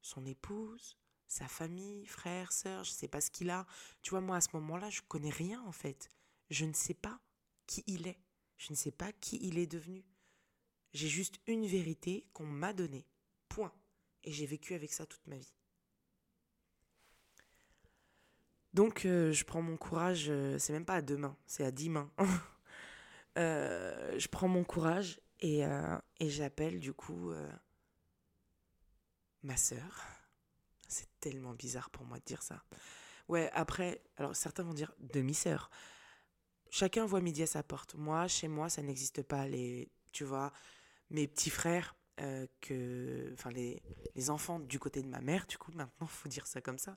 son 0.03 0.27
épouse, 0.27 0.99
sa 1.29 1.47
famille, 1.47 2.05
frères, 2.07 2.51
sœurs, 2.53 2.83
je 2.83 2.91
sais 2.91 3.07
pas 3.07 3.21
ce 3.21 3.31
qu'il 3.31 3.51
a. 3.51 3.65
Tu 4.03 4.11
vois, 4.11 4.21
moi 4.21 4.37
à 4.37 4.41
ce 4.41 4.49
moment-là, 4.55 4.91
je 4.91 5.03
connais 5.03 5.31
rien 5.31 5.63
en 5.63 5.73
fait. 5.73 6.09
Je 6.51 6.65
ne 6.65 6.73
sais 6.73 6.95
pas 6.95 7.21
qui 7.67 7.85
il 7.87 8.09
est. 8.09 8.19
Je 8.57 8.73
ne 8.73 8.77
sais 8.77 8.91
pas 8.91 9.13
qui 9.13 9.39
il 9.41 9.59
est 9.59 9.69
devenu. 9.69 10.05
J'ai 10.95 11.09
juste 11.09 11.39
une 11.47 11.67
vérité 11.67 12.27
qu'on 12.33 12.47
m'a 12.47 12.73
donnée. 12.73 13.07
Point. 13.49 13.73
Et 14.25 14.33
j'ai 14.33 14.47
vécu 14.47 14.75
avec 14.75 14.93
ça 14.93 15.07
toute 15.07 15.27
ma 15.29 15.37
vie. 15.37 15.55
Donc, 18.75 19.07
euh, 19.07 19.33
je 19.33 19.45
prends 19.45 19.63
mon 19.63 19.77
courage, 19.77 20.27
euh, 20.29 20.59
c'est 20.59 20.73
même 20.73 20.85
pas 20.85 20.97
à 20.97 21.03
deux 21.03 21.17
mains, 21.17 21.37
c'est 21.47 21.65
à 21.65 21.71
dix 21.71 21.89
mains. 21.89 22.11
Euh, 23.39 24.19
je 24.19 24.29
prends 24.29 24.49
mon 24.49 24.65
courage 24.65 25.21
et, 25.41 25.61
et 26.21 26.31
j'appelle 26.31 26.81
du 26.81 26.95
coup 26.95 27.35
ma 29.43 29.57
sœur. 29.57 30.03
C'est 30.89 31.09
tellement 31.21 31.55
bizarre 31.55 31.91
pour 31.91 32.05
moi 32.05 32.19
de 32.19 32.25
dire 32.25 32.43
ça. 32.43 32.63
Ouais, 33.29 33.51
après, 33.53 34.03
alors 34.17 34.37
certains 34.37 34.63
vont 34.63 34.75
dire 34.75 34.93
demi-sœur. 35.01 35.71
Chacun 36.71 37.07
voit 37.07 37.21
midi 37.21 37.43
à 37.43 37.47
sa 37.47 37.63
porte. 37.63 37.95
Moi, 37.95 38.29
chez 38.29 38.49
moi, 38.49 38.69
ça 38.69 38.83
n'existe 38.83 39.23
pas. 39.23 39.47
Les, 39.47 39.91
tu 40.13 40.25
vois, 40.25 40.53
mes 41.11 41.27
petits 41.27 41.51
frères, 41.51 41.97
que, 42.61 43.31
enfin 43.35 43.51
les, 43.51 43.83
les 44.15 44.31
enfants 44.31 44.59
du 44.59 44.79
côté 44.79 45.03
de 45.03 45.09
ma 45.09 45.21
mère, 45.21 45.47
du 45.47 45.59
coup, 45.59 45.73
maintenant, 45.73 46.07
faut 46.07 46.29
dire 46.29 46.47
ça 46.47 46.61
comme 46.61 46.79
ça. 46.79 46.95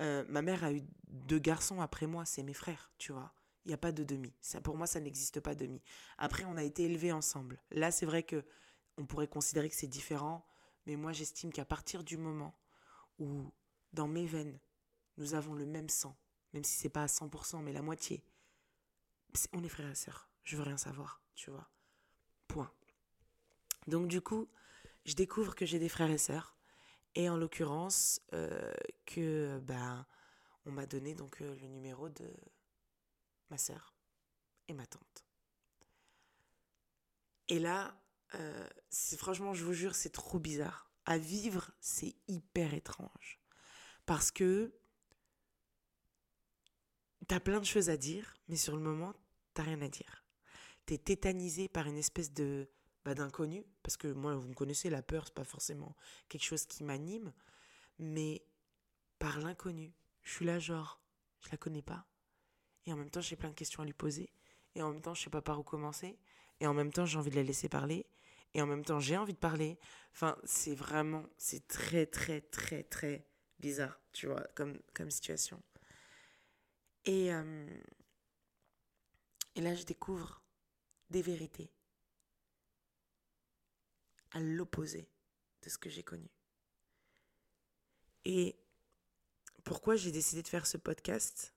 Euh, 0.00 0.24
ma 0.28 0.42
mère 0.42 0.64
a 0.64 0.72
eu 0.72 0.82
deux 1.08 1.38
garçons 1.38 1.80
après 1.80 2.06
moi, 2.06 2.24
c'est 2.24 2.42
mes 2.42 2.54
frères, 2.54 2.90
tu 2.98 3.12
vois. 3.12 3.32
Il 3.64 3.68
n'y 3.68 3.74
a 3.74 3.78
pas 3.78 3.92
de 3.92 4.02
demi. 4.02 4.34
Ça, 4.40 4.60
pour 4.60 4.76
moi, 4.76 4.86
ça 4.86 4.98
n'existe 5.00 5.40
pas 5.40 5.54
demi. 5.54 5.80
Après, 6.18 6.44
on 6.44 6.56
a 6.56 6.64
été 6.64 6.84
élevés 6.84 7.12
ensemble. 7.12 7.60
Là, 7.70 7.90
c'est 7.90 8.06
vrai 8.06 8.22
que 8.22 8.44
on 8.98 9.06
pourrait 9.06 9.28
considérer 9.28 9.68
que 9.68 9.76
c'est 9.76 9.86
différent, 9.86 10.44
mais 10.86 10.96
moi, 10.96 11.12
j'estime 11.12 11.52
qu'à 11.52 11.64
partir 11.64 12.04
du 12.04 12.16
moment 12.16 12.54
où, 13.18 13.52
dans 13.92 14.08
mes 14.08 14.26
veines, 14.26 14.58
nous 15.16 15.34
avons 15.34 15.54
le 15.54 15.66
même 15.66 15.88
sang, 15.88 16.16
même 16.52 16.64
si 16.64 16.76
c'est 16.76 16.88
pas 16.88 17.02
à 17.02 17.06
100%, 17.06 17.62
mais 17.62 17.72
la 17.72 17.82
moitié, 17.82 18.24
on 19.52 19.62
est 19.62 19.68
frères 19.68 19.90
et 19.90 19.94
sœurs. 19.94 20.28
Je 20.44 20.56
veux 20.56 20.62
rien 20.62 20.76
savoir, 20.76 21.22
tu 21.34 21.50
vois. 21.50 21.68
Point. 22.48 22.72
Donc, 23.86 24.08
du 24.08 24.20
coup, 24.20 24.48
je 25.04 25.14
découvre 25.14 25.54
que 25.54 25.66
j'ai 25.66 25.78
des 25.78 25.88
frères 25.88 26.10
et 26.10 26.18
sœurs. 26.18 26.56
Et 27.14 27.28
en 27.28 27.36
l'occurrence, 27.36 28.20
euh, 28.32 28.72
que 29.04 29.60
bah, 29.60 30.06
on 30.64 30.72
m'a 30.72 30.86
donné 30.86 31.14
donc 31.14 31.42
euh, 31.42 31.54
le 31.60 31.68
numéro 31.68 32.08
de 32.08 32.30
ma 33.50 33.58
sœur 33.58 33.94
et 34.68 34.72
ma 34.72 34.86
tante. 34.86 35.24
Et 37.48 37.58
là, 37.58 38.01
euh, 38.34 38.68
c'est 38.90 39.18
franchement, 39.18 39.54
je 39.54 39.64
vous 39.64 39.72
jure, 39.72 39.94
c'est 39.94 40.10
trop 40.10 40.38
bizarre. 40.38 40.90
À 41.04 41.18
vivre, 41.18 41.70
c'est 41.80 42.14
hyper 42.28 42.74
étrange. 42.74 43.40
Parce 44.06 44.30
que 44.30 44.74
t'as 47.26 47.40
plein 47.40 47.60
de 47.60 47.66
choses 47.66 47.90
à 47.90 47.96
dire, 47.96 48.34
mais 48.48 48.56
sur 48.56 48.76
le 48.76 48.82
moment, 48.82 49.14
t'as 49.54 49.62
rien 49.62 49.80
à 49.82 49.88
dire. 49.88 50.24
T'es 50.86 50.98
tétanisé 50.98 51.68
par 51.68 51.86
une 51.86 51.98
espèce 51.98 52.32
de 52.32 52.68
bah, 53.04 53.14
d'inconnu, 53.14 53.64
parce 53.82 53.96
que 53.96 54.08
moi, 54.08 54.34
vous 54.34 54.48
me 54.48 54.54
connaissez, 54.54 54.88
la 54.88 55.02
peur, 55.02 55.26
c'est 55.26 55.34
pas 55.34 55.44
forcément 55.44 55.96
quelque 56.28 56.44
chose 56.44 56.66
qui 56.66 56.84
m'anime, 56.84 57.32
mais 57.98 58.44
par 59.18 59.40
l'inconnu, 59.40 59.92
je 60.22 60.32
suis 60.32 60.44
là 60.44 60.58
genre, 60.58 61.00
je 61.40 61.50
la 61.50 61.56
connais 61.56 61.82
pas, 61.82 62.06
et 62.86 62.92
en 62.92 62.96
même 62.96 63.10
temps, 63.10 63.20
j'ai 63.20 63.36
plein 63.36 63.50
de 63.50 63.54
questions 63.54 63.82
à 63.82 63.86
lui 63.86 63.92
poser, 63.92 64.32
et 64.74 64.82
en 64.82 64.92
même 64.92 65.02
temps, 65.02 65.14
je 65.14 65.22
sais 65.22 65.30
pas 65.30 65.42
par 65.42 65.58
où 65.58 65.64
commencer, 65.64 66.16
et 66.60 66.66
en 66.66 66.74
même 66.74 66.92
temps, 66.92 67.04
j'ai 67.04 67.18
envie 67.18 67.30
de 67.30 67.36
la 67.36 67.42
laisser 67.42 67.68
parler, 67.68 68.06
et 68.54 68.62
en 68.62 68.66
même 68.66 68.84
temps, 68.84 69.00
j'ai 69.00 69.16
envie 69.16 69.32
de 69.32 69.38
parler. 69.38 69.78
Enfin, 70.12 70.36
c'est 70.44 70.74
vraiment, 70.74 71.24
c'est 71.38 71.66
très, 71.68 72.06
très, 72.06 72.40
très, 72.40 72.82
très 72.82 73.26
bizarre, 73.58 73.98
tu 74.12 74.26
vois, 74.26 74.46
comme, 74.54 74.78
comme 74.94 75.10
situation. 75.10 75.62
Et, 77.04 77.32
euh, 77.32 77.66
et 79.54 79.60
là, 79.60 79.74
je 79.74 79.84
découvre 79.84 80.42
des 81.10 81.22
vérités 81.22 81.72
à 84.32 84.40
l'opposé 84.40 85.08
de 85.62 85.68
ce 85.68 85.78
que 85.78 85.90
j'ai 85.90 86.02
connu. 86.02 86.28
Et 88.24 88.56
pourquoi 89.64 89.96
j'ai 89.96 90.12
décidé 90.12 90.42
de 90.42 90.48
faire 90.48 90.66
ce 90.66 90.76
podcast? 90.76 91.54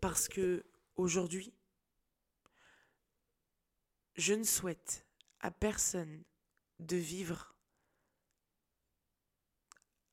Parce 0.00 0.28
que 0.28 0.64
aujourd'hui, 0.94 1.54
je 4.14 4.34
ne 4.34 4.44
souhaite 4.44 5.05
à 5.40 5.50
personne 5.50 6.24
de 6.78 6.96
vivre 6.96 7.56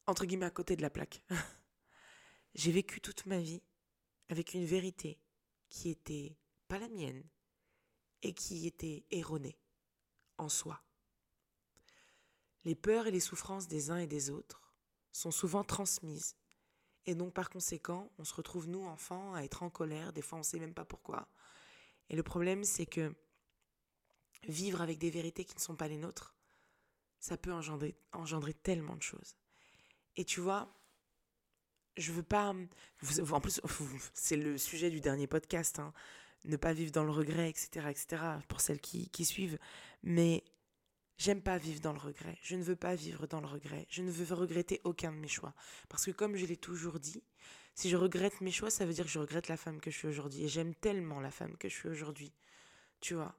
entre 0.08 0.26
guillemets 0.26 0.46
à 0.46 0.52
côté 0.52 0.76
de 0.76 0.82
la 0.82 0.90
plaque. 0.90 1.24
j'ai 2.56 2.72
vécu 2.72 3.02
toute 3.02 3.26
ma 3.26 3.40
vie 3.40 3.62
avec 4.30 4.54
une 4.54 4.66
vérité 4.66 5.20
qui 5.70 5.90
était 5.90 6.38
pas 6.68 6.80
la 6.80 6.90
mienne 6.90 7.24
et 8.22 8.34
qui 8.34 8.68
était 8.68 9.06
erronée 9.12 9.58
en 10.38 10.50
soi. 10.50 10.84
Les 12.66 12.76
peurs 12.76 13.08
et 13.08 13.12
les 13.12 13.20
souffrances 13.20 13.68
des 13.68 13.92
uns 13.92 13.98
et 13.98 14.08
des 14.08 14.30
autres 14.30 14.74
sont 15.12 15.32
souvent 15.32 15.64
transmises. 15.64 16.36
Et 17.06 17.16
donc 17.16 17.34
par 17.34 17.50
conséquent, 17.50 18.12
on 18.18 18.24
se 18.24 18.34
retrouve, 18.34 18.68
nous, 18.70 18.86
enfants, 18.86 19.34
à 19.34 19.44
être 19.44 19.64
en 19.64 19.70
colère, 19.70 20.14
des 20.14 20.22
fois 20.22 20.40
on 20.40 20.44
sait 20.44 20.60
même 20.60 20.74
pas 20.74 20.86
pourquoi. 20.86 21.28
Et 22.10 22.16
le 22.16 22.24
problème, 22.24 22.64
c'est 22.64 22.86
que 22.86 23.14
vivre 24.48 24.82
avec 24.82 24.98
des 24.98 25.10
vérités 25.10 25.46
qui 25.46 25.56
ne 25.56 25.62
sont 25.62 25.76
pas 25.76 25.88
les 25.88 25.98
nôtres, 25.98 26.36
ça 27.20 27.38
peut 27.38 27.54
engendrer, 27.54 27.96
engendrer 28.12 28.54
tellement 28.54 28.96
de 28.96 29.02
choses. 29.02 29.36
Et 30.16 30.26
tu 30.26 30.42
vois, 30.42 30.74
je 31.98 32.12
veux 32.12 32.24
pas... 32.24 32.54
En 33.32 33.42
plus, 33.42 33.62
c'est 34.14 34.38
le 34.38 34.58
sujet 34.58 34.90
du 34.90 35.00
dernier 35.00 35.28
podcast, 35.28 35.80
hein, 35.80 35.94
ne 36.44 36.58
pas 36.58 36.74
vivre 36.74 36.92
dans 36.92 37.04
le 37.04 37.12
regret, 37.12 37.50
etc., 37.50 37.88
etc., 37.90 38.24
pour 38.48 38.62
celles 38.62 38.82
qui, 38.82 39.10
qui 39.10 39.26
suivent. 39.26 39.58
Mais 40.04 40.44
J'aime 41.18 41.42
pas 41.42 41.58
vivre 41.58 41.80
dans 41.80 41.94
le 41.94 42.00
regret. 42.00 42.38
Je 42.42 42.56
ne 42.56 42.64
veux 42.64 42.76
pas 42.76 42.96
vivre 42.96 43.28
dans 43.28 43.40
le 43.40 43.48
regret. 43.48 43.86
Je 43.90 44.02
ne 44.02 44.12
veux 44.12 44.36
regretter 44.36 44.82
aucun 44.84 45.12
de 45.12 45.18
mes 45.18 45.28
choix. 45.28 45.54
Parce 45.88 46.06
que 46.06 46.12
comme 46.12 46.36
je 46.36 46.46
l'ai 46.46 46.58
toujours 46.58 47.00
dit, 47.00 47.24
si 47.76 47.90
je 47.90 47.96
regrette 47.96 48.42
mes 48.42 48.52
choix, 48.52 48.70
ça 48.70 48.86
veut 48.86 48.94
dire 48.94 49.06
que 49.06 49.12
je 49.12 49.20
regrette 49.20 49.48
la 49.48 49.58
femme 49.58 49.80
que 49.80 49.92
je 49.92 49.98
suis 49.98 50.08
aujourd'hui. 50.08 50.44
Et 50.44 50.48
j'aime 50.48 50.74
tellement 50.76 51.20
la 51.20 51.32
femme 51.32 51.56
que 51.58 51.70
je 51.70 51.76
suis 51.76 51.90
aujourd'hui. 51.90 52.34
Tu 53.00 53.14
vois? 53.14 53.36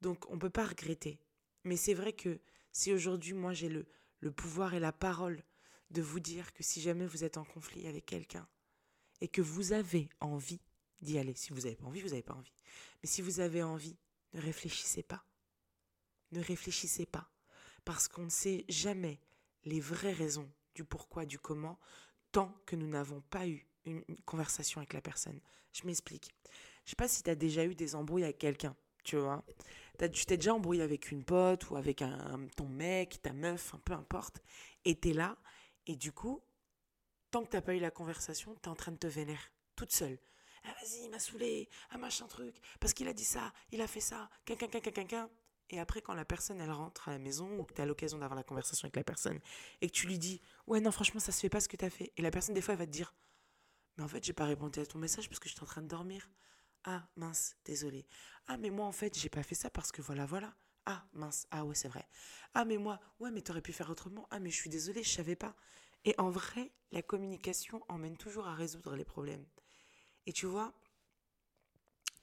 Donc 0.00 0.28
on 0.30 0.38
peut 0.38 0.50
pas 0.50 0.66
regretter. 0.66 1.20
Mais 1.64 1.76
c'est 1.76 1.94
vrai 1.94 2.12
que 2.12 2.40
si 2.72 2.92
aujourd'hui 2.92 3.32
moi 3.32 3.52
j'ai 3.52 3.68
le, 3.68 3.86
pouvoir 4.32 4.74
et 4.74 4.80
la 4.80 4.92
parole 4.92 5.42
de 5.90 6.02
vous 6.02 6.20
dire 6.20 6.52
que 6.52 6.62
si 6.62 6.80
jamais 6.80 7.06
vous 7.06 7.24
êtes 7.24 7.36
en 7.36 7.44
conflit 7.44 7.86
avec 7.86 8.06
quelqu'un 8.06 8.48
et 9.20 9.28
que 9.28 9.40
vous 9.40 9.72
avez 9.72 10.08
envie 10.20 10.60
d'y 11.00 11.18
aller, 11.18 11.34
si 11.34 11.52
vous 11.52 11.62
n'avez 11.62 11.76
pas 11.76 11.86
envie, 11.86 12.02
vous 12.02 12.08
n'avez 12.08 12.22
pas 12.22 12.34
envie. 12.34 12.54
Mais 13.02 13.08
si 13.08 13.22
vous 13.22 13.40
avez 13.40 13.62
envie, 13.62 13.96
ne 14.32 14.40
réfléchissez 14.40 15.02
pas 15.02 15.24
ne 16.32 16.42
réfléchissez 16.42 17.06
pas, 17.06 17.30
parce 17.84 18.08
qu'on 18.08 18.24
ne 18.24 18.30
sait 18.30 18.64
jamais 18.68 19.20
les 19.64 19.80
vraies 19.80 20.12
raisons 20.12 20.50
du 20.74 20.84
pourquoi, 20.84 21.26
du 21.26 21.38
comment, 21.38 21.78
tant 22.32 22.54
que 22.66 22.76
nous 22.76 22.88
n'avons 22.88 23.20
pas 23.22 23.46
eu 23.46 23.66
une, 23.84 24.02
conversation 24.24 24.80
avec 24.80 24.92
la 24.92 25.00
personne. 25.00 25.40
Je 25.72 25.86
m'explique. 25.86 26.34
Je 26.84 26.90
sais 26.90 26.96
pas 26.96 27.08
si 27.08 27.22
tu 27.22 27.30
as 27.30 27.34
déjà 27.34 27.64
eu 27.64 27.74
des 27.74 27.94
embrouilles 27.94 28.24
avec 28.24 28.38
quelqu'un, 28.38 28.76
tu 29.06 29.16
vois. 29.16 29.42
tu 30.12 30.26
t'es 30.26 30.36
déjà 30.36 30.54
embrouillé 30.54 30.82
avec 30.82 31.10
une 31.10 31.24
pote 31.24 31.70
ou 31.70 31.76
avec 31.76 32.02
un, 32.02 32.48
ton 32.56 32.66
mec, 32.66 33.22
ta 33.22 33.32
meuf, 33.32 33.74
peu 33.84 33.92
importe, 33.92 34.42
et 34.84 34.98
es 35.02 35.12
là, 35.12 35.38
et 35.86 35.96
du 35.96 36.12
coup, 36.12 36.42
tant 37.30 37.44
que 37.44 37.50
t'as 37.50 37.62
pas 37.62 37.74
eu 37.74 37.78
la 37.78 37.90
conversation, 37.90 38.54
tu 38.56 38.62
es 38.62 38.68
en 38.68 38.74
train 38.74 38.92
de 38.92 38.98
te 38.98 39.06
vénérer, 39.06 39.50
toute 39.76 39.92
seule. 39.92 40.18
Ah 40.64 40.74
vas-y, 40.82 41.04
il 41.04 41.10
m'a 41.10 41.20
saoulé, 41.20 41.68
ah 41.90 41.98
machin 41.98 42.26
truc, 42.26 42.56
parce 42.80 42.92
qu'il 42.92 43.06
a 43.06 43.12
dit 43.12 43.24
ça, 43.24 43.52
il 43.70 43.80
a 43.80 43.86
fait 43.86 44.00
ça, 44.00 44.28
quelqu'un, 44.44 44.66
quelqu'un. 44.68 45.30
Et 45.70 45.80
après, 45.80 46.00
quand 46.00 46.14
la 46.14 46.24
personne, 46.24 46.60
elle 46.60 46.70
rentre 46.70 47.08
à 47.08 47.12
la 47.12 47.18
maison, 47.18 47.58
ou 47.58 47.64
que 47.64 47.74
tu 47.74 47.80
as 47.80 47.86
l'occasion 47.86 48.18
d'avoir 48.18 48.36
la 48.36 48.44
conversation 48.44 48.86
avec 48.86 48.96
la 48.96 49.04
personne, 49.04 49.40
et 49.80 49.88
que 49.88 49.92
tu 49.92 50.06
lui 50.06 50.18
dis, 50.18 50.40
ouais, 50.66 50.80
non, 50.80 50.92
franchement, 50.92 51.20
ça 51.20 51.32
se 51.32 51.40
fait 51.40 51.48
pas 51.48 51.60
ce 51.60 51.68
que 51.68 51.76
tu 51.76 51.84
as 51.84 51.90
fait. 51.90 52.12
Et 52.16 52.22
la 52.22 52.30
personne, 52.30 52.54
des 52.54 52.60
fois, 52.60 52.74
elle 52.74 52.78
va 52.78 52.86
te 52.86 52.92
dire, 52.92 53.14
mais 53.96 54.04
en 54.04 54.08
fait, 54.08 54.22
j'ai 54.24 54.32
pas 54.32 54.44
répondu 54.44 54.78
à 54.78 54.86
ton 54.86 54.98
message 54.98 55.28
parce 55.28 55.40
que 55.40 55.48
j'étais 55.48 55.62
en 55.62 55.66
train 55.66 55.82
de 55.82 55.88
dormir. 55.88 56.30
Ah, 56.86 57.04
mince, 57.16 57.56
désolé. 57.64 58.06
Ah, 58.46 58.56
mais 58.56 58.70
moi, 58.70 58.86
en 58.86 58.92
fait, 58.92 59.18
j'ai 59.18 59.28
pas 59.28 59.42
fait 59.42 59.56
ça 59.56 59.70
parce 59.70 59.90
que 59.90 60.00
voilà, 60.02 60.24
voilà. 60.24 60.54
Ah, 60.86 61.04
mince, 61.14 61.48
ah 61.50 61.64
ouais, 61.64 61.74
c'est 61.74 61.88
vrai. 61.88 62.08
Ah, 62.54 62.64
mais 62.64 62.78
moi, 62.78 63.00
ouais, 63.18 63.32
mais 63.32 63.42
t'aurais 63.42 63.60
pu 63.60 63.72
faire 63.72 63.90
autrement. 63.90 64.28
Ah, 64.30 64.38
mais 64.38 64.50
je 64.50 64.56
suis 64.56 64.70
désolée, 64.70 65.02
je 65.02 65.10
savais 65.10 65.34
pas. 65.34 65.56
Et 66.04 66.14
en 66.18 66.30
vrai, 66.30 66.72
la 66.92 67.02
communication 67.02 67.84
emmène 67.88 68.16
toujours 68.16 68.46
à 68.46 68.54
résoudre 68.54 68.94
les 68.94 69.04
problèmes. 69.04 69.44
Et 70.26 70.32
tu 70.32 70.46
vois, 70.46 70.72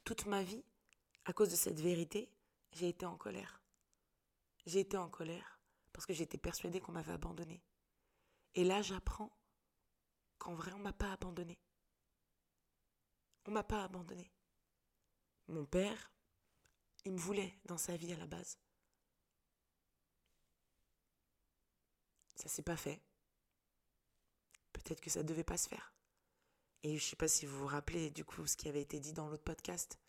toute 0.06 0.26
ma 0.28 0.44
vie, 0.44 0.64
à 1.26 1.34
cause 1.34 1.50
de 1.50 1.58
cette 1.58 1.82
vérité, 1.82 2.32
j'ai 2.72 2.88
été 2.88 3.06
en 3.06 3.18
colère. 3.18 3.62
J'ai 4.66 4.80
été 4.80 4.96
en 4.96 5.10
colère 5.10 5.60
parce 5.92 6.06
que 6.06 6.14
j'étais 6.14 6.38
persuadée 6.38 6.80
qu'on 6.80 6.94
m'avait 6.94 7.12
abandonné. 7.12 7.62
Et 8.56 8.64
là, 8.64 8.82
j'apprends 8.82 9.38
qu'en 10.38 10.54
vrai, 10.54 10.72
on 10.72 10.80
m'a 10.80 10.94
pas 10.94 11.12
abandonné. 11.12 11.60
On 13.46 13.52
m'a 13.52 13.64
pas 13.64 13.84
abandonné. 13.84 14.32
Mon 15.54 15.66
père, 15.66 16.12
il 17.06 17.12
me 17.12 17.20
voulait 17.20 17.54
dans 17.66 17.78
sa 17.78 17.96
vie 17.96 18.12
à 18.12 18.18
la 18.18 18.26
base. 18.26 18.58
Ça 22.34 22.50
s'est 22.50 22.64
pas 22.64 22.76
fait. 22.76 23.00
Peut-être 24.72 25.00
que 25.00 25.12
ça 25.12 25.22
devait 25.22 25.44
pas 25.44 25.58
se 25.58 25.70
faire. 25.70 25.94
Et 26.82 26.98
je 26.98 27.04
sais 27.04 27.16
pas 27.16 27.28
si 27.28 27.46
vous 27.46 27.56
vous 27.60 27.68
rappelez 27.68 28.10
du 28.10 28.26
coup 28.26 28.48
ce 28.48 28.58
qui 28.58 28.68
avait 28.68 28.82
été 28.82 29.00
dit 29.00 29.14
dans 29.14 29.30
l'autre 29.30 29.44
podcast. 29.44 30.00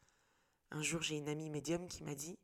Un 0.70 0.80
jour, 0.80 1.02
j'ai 1.02 1.18
une 1.18 1.28
amie 1.28 1.50
médium 1.50 1.88
qui 1.88 2.04
m'a 2.04 2.14
dit 2.14 2.38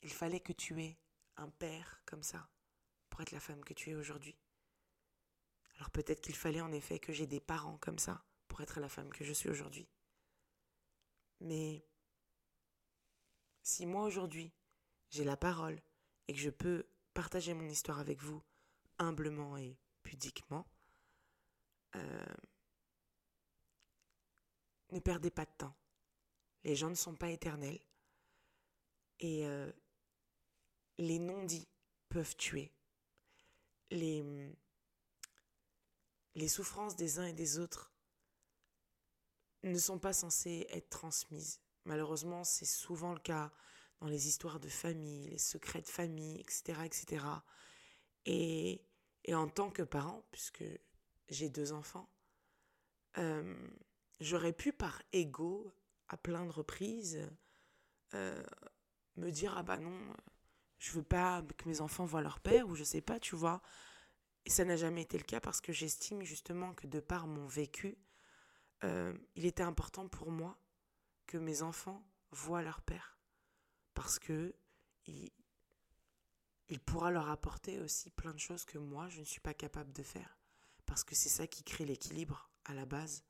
il 0.00 0.12
fallait 0.14 0.40
que 0.40 0.54
tu 0.54 0.82
aies 0.82 0.96
un 1.36 1.50
père 1.50 2.00
comme 2.06 2.22
ça 2.22 2.48
pour 3.10 3.20
être 3.20 3.32
la 3.32 3.40
femme 3.40 3.62
que 3.64 3.74
tu 3.74 3.90
es 3.90 3.94
aujourd'hui. 3.94 4.38
Alors 5.76 5.90
peut-être 5.90 6.22
qu'il 6.22 6.36
fallait 6.36 6.62
en 6.62 6.72
effet 6.72 6.98
que 6.98 7.12
j'ai 7.12 7.26
des 7.26 7.40
parents 7.40 7.76
comme 7.82 7.98
ça 7.98 8.24
pour 8.48 8.62
être 8.62 8.80
la 8.80 8.88
femme 8.88 9.10
que 9.10 9.24
je 9.24 9.34
suis 9.34 9.50
aujourd'hui. 9.50 9.86
Mais 11.44 11.86
si 13.62 13.84
moi 13.84 14.04
aujourd'hui 14.04 14.50
j'ai 15.10 15.24
la 15.24 15.36
parole 15.36 15.80
et 16.26 16.32
que 16.32 16.38
je 16.38 16.48
peux 16.48 16.88
partager 17.12 17.52
mon 17.52 17.68
histoire 17.68 18.00
avec 18.00 18.22
vous 18.22 18.42
humblement 18.98 19.58
et 19.58 19.78
pudiquement, 20.02 20.66
euh, 21.96 22.34
ne 24.90 25.00
perdez 25.00 25.30
pas 25.30 25.44
de 25.44 25.52
temps. 25.58 25.76
Les 26.64 26.76
gens 26.76 26.88
ne 26.88 26.94
sont 26.94 27.14
pas 27.14 27.28
éternels. 27.30 27.80
Et 29.20 29.46
euh, 29.46 29.70
les 30.96 31.18
non-dits 31.18 31.68
peuvent 32.08 32.36
tuer. 32.36 32.72
Les, 33.90 34.24
les 36.34 36.48
souffrances 36.48 36.96
des 36.96 37.18
uns 37.18 37.26
et 37.26 37.34
des 37.34 37.58
autres 37.58 37.93
ne 39.72 39.78
sont 39.78 39.98
pas 39.98 40.12
censées 40.12 40.66
être 40.70 40.90
transmises. 40.90 41.60
Malheureusement, 41.84 42.44
c'est 42.44 42.64
souvent 42.64 43.12
le 43.12 43.20
cas 43.20 43.52
dans 44.00 44.06
les 44.06 44.28
histoires 44.28 44.60
de 44.60 44.68
famille, 44.68 45.28
les 45.28 45.38
secrets 45.38 45.82
de 45.82 45.88
famille, 45.88 46.40
etc. 46.40 46.80
etc. 46.84 47.24
Et, 48.26 48.82
et 49.24 49.34
en 49.34 49.48
tant 49.48 49.70
que 49.70 49.82
parent, 49.82 50.24
puisque 50.30 50.64
j'ai 51.28 51.48
deux 51.48 51.72
enfants, 51.72 52.08
euh, 53.18 53.54
j'aurais 54.20 54.52
pu 54.52 54.72
par 54.72 55.02
ego, 55.12 55.72
à 56.08 56.16
plein 56.16 56.44
de 56.44 56.50
reprises, 56.50 57.20
euh, 58.14 58.42
me 59.16 59.30
dire 59.30 59.56
ah 59.56 59.62
bah 59.62 59.78
non, 59.78 59.98
je 60.78 60.92
veux 60.92 61.02
pas 61.02 61.42
que 61.56 61.68
mes 61.68 61.80
enfants 61.80 62.04
voient 62.04 62.22
leur 62.22 62.40
père 62.40 62.68
ou 62.68 62.74
je 62.74 62.84
sais 62.84 63.00
pas, 63.00 63.18
tu 63.18 63.36
vois. 63.36 63.62
Et 64.46 64.50
ça 64.50 64.64
n'a 64.64 64.76
jamais 64.76 65.02
été 65.02 65.16
le 65.16 65.24
cas 65.24 65.40
parce 65.40 65.60
que 65.60 65.72
j'estime 65.72 66.22
justement 66.22 66.74
que 66.74 66.86
de 66.86 67.00
par 67.00 67.26
mon 67.26 67.46
vécu, 67.46 67.96
euh, 68.82 69.16
il 69.34 69.46
était 69.46 69.62
important 69.62 70.08
pour 70.08 70.30
moi 70.30 70.58
que 71.26 71.38
mes 71.38 71.62
enfants 71.62 72.04
voient 72.30 72.62
leur 72.62 72.82
père. 72.82 73.18
Parce 73.94 74.18
que 74.18 74.54
il, 75.06 75.30
il 76.68 76.80
pourra 76.80 77.10
leur 77.10 77.28
apporter 77.30 77.78
aussi 77.80 78.10
plein 78.10 78.32
de 78.32 78.38
choses 78.38 78.64
que 78.64 78.78
moi 78.78 79.08
je 79.08 79.20
ne 79.20 79.24
suis 79.24 79.40
pas 79.40 79.54
capable 79.54 79.92
de 79.92 80.02
faire. 80.02 80.38
Parce 80.86 81.04
que 81.04 81.14
c'est 81.14 81.28
ça 81.28 81.46
qui 81.46 81.62
crée 81.62 81.84
l'équilibre 81.84 82.50
à 82.64 82.74
la 82.74 82.86
base. 82.86 83.24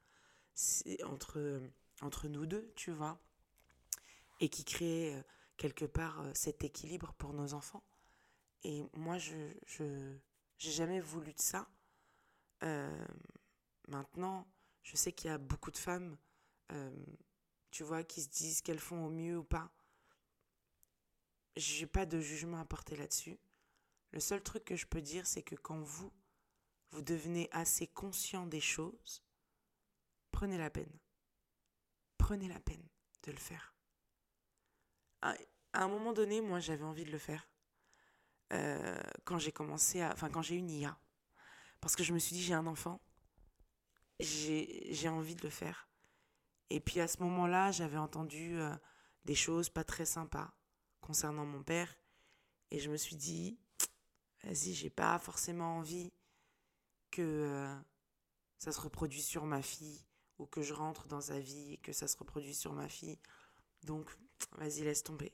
Entre 1.04 1.60
entre 2.00 2.28
nous 2.28 2.46
deux 2.46 2.72
tu 2.76 2.90
vois. 2.90 3.20
Et 4.40 4.48
qui 4.48 4.64
crée 4.64 5.14
euh, 5.14 5.22
quelque 5.56 5.84
part 5.84 6.20
euh, 6.20 6.30
cet 6.34 6.64
équilibre 6.64 7.12
pour 7.14 7.32
nos 7.34 7.54
enfants. 7.54 7.84
Et 8.62 8.84
moi 8.94 9.18
je 9.18 9.52
je 9.66 10.16
j'ai 10.58 10.72
jamais 10.72 11.00
voulu 11.00 11.32
de 11.32 11.40
ça. 11.40 11.68
Maintenant 13.88 14.46
je 14.84 14.96
sais 14.96 15.12
qu'il 15.12 15.30
y 15.30 15.34
a 15.34 15.38
beaucoup 15.38 15.72
de 15.72 15.78
femmes 15.78 16.16
tu 17.70 17.82
vois 17.82 18.04
qui 18.04 18.22
se 18.22 18.28
disent 18.28 18.62
qu'elles 18.62 18.78
font 18.78 19.06
au 19.06 19.10
mieux 19.10 19.38
ou 19.38 19.44
pas 19.44 19.70
j'ai 21.56 21.86
pas 21.86 22.06
de 22.06 22.20
jugement 22.20 22.60
à 22.60 22.64
porter 22.64 22.96
là-dessus. 22.96 23.38
Le 24.12 24.20
seul 24.20 24.42
truc 24.42 24.64
que 24.64 24.76
je 24.76 24.86
peux 24.86 25.00
dire, 25.00 25.26
c'est 25.26 25.42
que 25.42 25.54
quand 25.54 25.80
vous, 25.80 26.12
vous 26.90 27.02
devenez 27.02 27.48
assez 27.52 27.86
conscient 27.86 28.46
des 28.46 28.60
choses, 28.60 29.24
prenez 30.30 30.58
la 30.58 30.70
peine. 30.70 30.98
Prenez 32.18 32.48
la 32.48 32.60
peine 32.60 32.86
de 33.24 33.32
le 33.32 33.38
faire. 33.38 33.74
À, 35.22 35.34
un 35.72 35.88
moment 35.88 36.12
donné, 36.12 36.40
moi, 36.40 36.60
j'avais 36.60 36.84
envie 36.84 37.04
de 37.04 37.10
le 37.10 37.18
faire. 37.18 37.48
Euh, 38.52 39.00
quand 39.24 39.38
j'ai 39.38 39.52
commencé. 39.52 40.04
Enfin, 40.04 40.30
quand 40.30 40.42
j'ai 40.42 40.54
eu 40.56 40.58
une 40.58 40.70
IA. 40.70 40.98
Parce 41.80 41.96
que 41.96 42.04
je 42.04 42.12
me 42.12 42.18
suis 42.18 42.34
dit, 42.34 42.42
j'ai 42.42 42.54
un 42.54 42.66
enfant. 42.66 43.00
J'ai 44.20 45.08
envie 45.08 45.34
de 45.34 45.42
le 45.42 45.50
faire. 45.50 45.88
Et 46.70 46.80
puis 46.80 47.00
à 47.00 47.08
ce 47.08 47.22
moment-là, 47.22 47.70
j'avais 47.72 47.98
entendu 47.98 48.58
euh, 48.58 48.74
des 49.24 49.34
choses 49.34 49.68
pas 49.68 49.84
très 49.84 50.06
sympas 50.06 50.52
concernant 51.00 51.44
mon 51.44 51.62
père. 51.62 51.94
Et 52.70 52.78
je 52.78 52.90
me 52.90 52.96
suis 52.96 53.16
dit, 53.16 53.58
vas-y, 54.42 54.72
j'ai 54.74 54.90
pas 54.90 55.18
forcément 55.18 55.78
envie 55.78 56.12
que 57.10 57.22
euh, 57.22 57.76
ça 58.58 58.72
se 58.72 58.80
reproduise 58.80 59.26
sur 59.26 59.44
ma 59.44 59.62
fille 59.62 60.04
ou 60.38 60.46
que 60.46 60.62
je 60.62 60.74
rentre 60.74 61.06
dans 61.06 61.20
sa 61.20 61.38
vie 61.38 61.74
et 61.74 61.76
que 61.78 61.92
ça 61.92 62.08
se 62.08 62.16
reproduise 62.16 62.58
sur 62.58 62.72
ma 62.72 62.88
fille. 62.88 63.18
Donc, 63.84 64.10
vas-y, 64.52 64.82
laisse 64.82 65.02
tomber. 65.02 65.32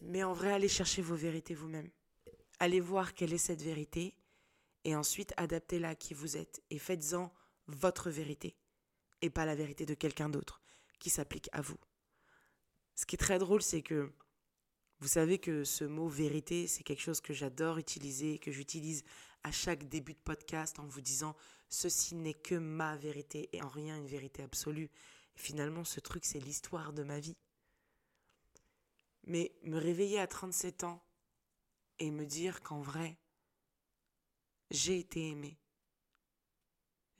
Mais 0.00 0.22
en 0.22 0.32
vrai, 0.32 0.52
allez 0.52 0.68
chercher 0.68 1.02
vos 1.02 1.14
vérités 1.14 1.54
vous-même. 1.54 1.90
Allez 2.58 2.80
voir 2.80 3.14
quelle 3.14 3.32
est 3.32 3.38
cette 3.38 3.62
vérité 3.62 4.14
et 4.84 4.94
ensuite 4.94 5.32
adaptez-la 5.36 5.90
à 5.90 5.94
qui 5.94 6.14
vous 6.14 6.36
êtes 6.36 6.62
et 6.70 6.78
faites-en 6.78 7.32
votre 7.66 8.10
vérité 8.10 8.56
et 9.20 9.30
pas 9.30 9.46
la 9.46 9.54
vérité 9.54 9.86
de 9.86 9.94
quelqu'un 9.94 10.28
d'autre 10.28 10.60
qui 10.98 11.10
s'applique 11.10 11.48
à 11.52 11.60
vous. 11.60 11.78
Ce 12.94 13.06
qui 13.06 13.16
est 13.16 13.18
très 13.18 13.38
drôle, 13.38 13.62
c'est 13.62 13.82
que 13.82 14.12
vous 15.00 15.08
savez 15.08 15.38
que 15.38 15.64
ce 15.64 15.84
mot 15.84 16.08
vérité, 16.08 16.68
c'est 16.68 16.84
quelque 16.84 17.02
chose 17.02 17.20
que 17.20 17.34
j'adore 17.34 17.78
utiliser, 17.78 18.38
que 18.38 18.52
j'utilise 18.52 19.02
à 19.42 19.50
chaque 19.50 19.88
début 19.88 20.14
de 20.14 20.20
podcast 20.20 20.78
en 20.78 20.86
vous 20.86 21.00
disant 21.00 21.34
ceci 21.68 22.14
n'est 22.14 22.34
que 22.34 22.54
ma 22.54 22.96
vérité 22.96 23.48
et 23.52 23.62
en 23.62 23.68
rien 23.68 23.96
une 23.96 24.06
vérité 24.06 24.42
absolue. 24.42 24.90
finalement, 25.34 25.84
ce 25.84 25.98
truc, 25.98 26.24
c'est 26.24 26.38
l'histoire 26.38 26.92
de 26.92 27.02
ma 27.02 27.18
vie. 27.18 27.36
Mais 29.24 29.56
me 29.62 29.78
réveiller 29.78 30.20
à 30.20 30.26
37 30.26 30.84
ans 30.84 31.02
et 31.98 32.10
me 32.10 32.26
dire 32.26 32.60
qu'en 32.60 32.80
vrai, 32.80 33.18
j'ai 34.70 34.98
été 34.98 35.30
aimé. 35.30 35.58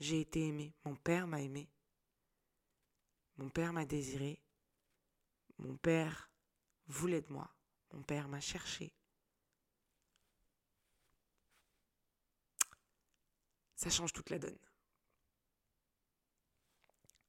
J'ai 0.01 0.21
été 0.21 0.47
aimé. 0.47 0.75
Mon 0.85 0.97
père 0.97 1.27
m'a 1.27 1.41
aimé. 1.41 1.69
Mon 3.37 3.49
père 3.49 3.73
m'a 3.73 3.85
désiré. 3.85 4.41
Mon 5.59 5.77
père 5.77 6.31
voulait 6.87 7.23
de 7.23 7.33
moi. 7.33 7.55
Mon 7.93 8.03
père 8.03 8.29
m'a 8.29 8.41
cherché. 8.41 8.93
Ça 13.77 13.91
change 13.91 14.13
toute 14.13 14.31
la 14.31 14.39
donne. 14.39 14.59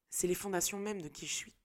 C'est 0.09 0.27
les 0.27 0.35
fondations 0.35 0.77
même 0.77 1.01
de 1.01 1.07
qui 1.07 1.25
je 1.25 1.33
suis. 1.33 1.55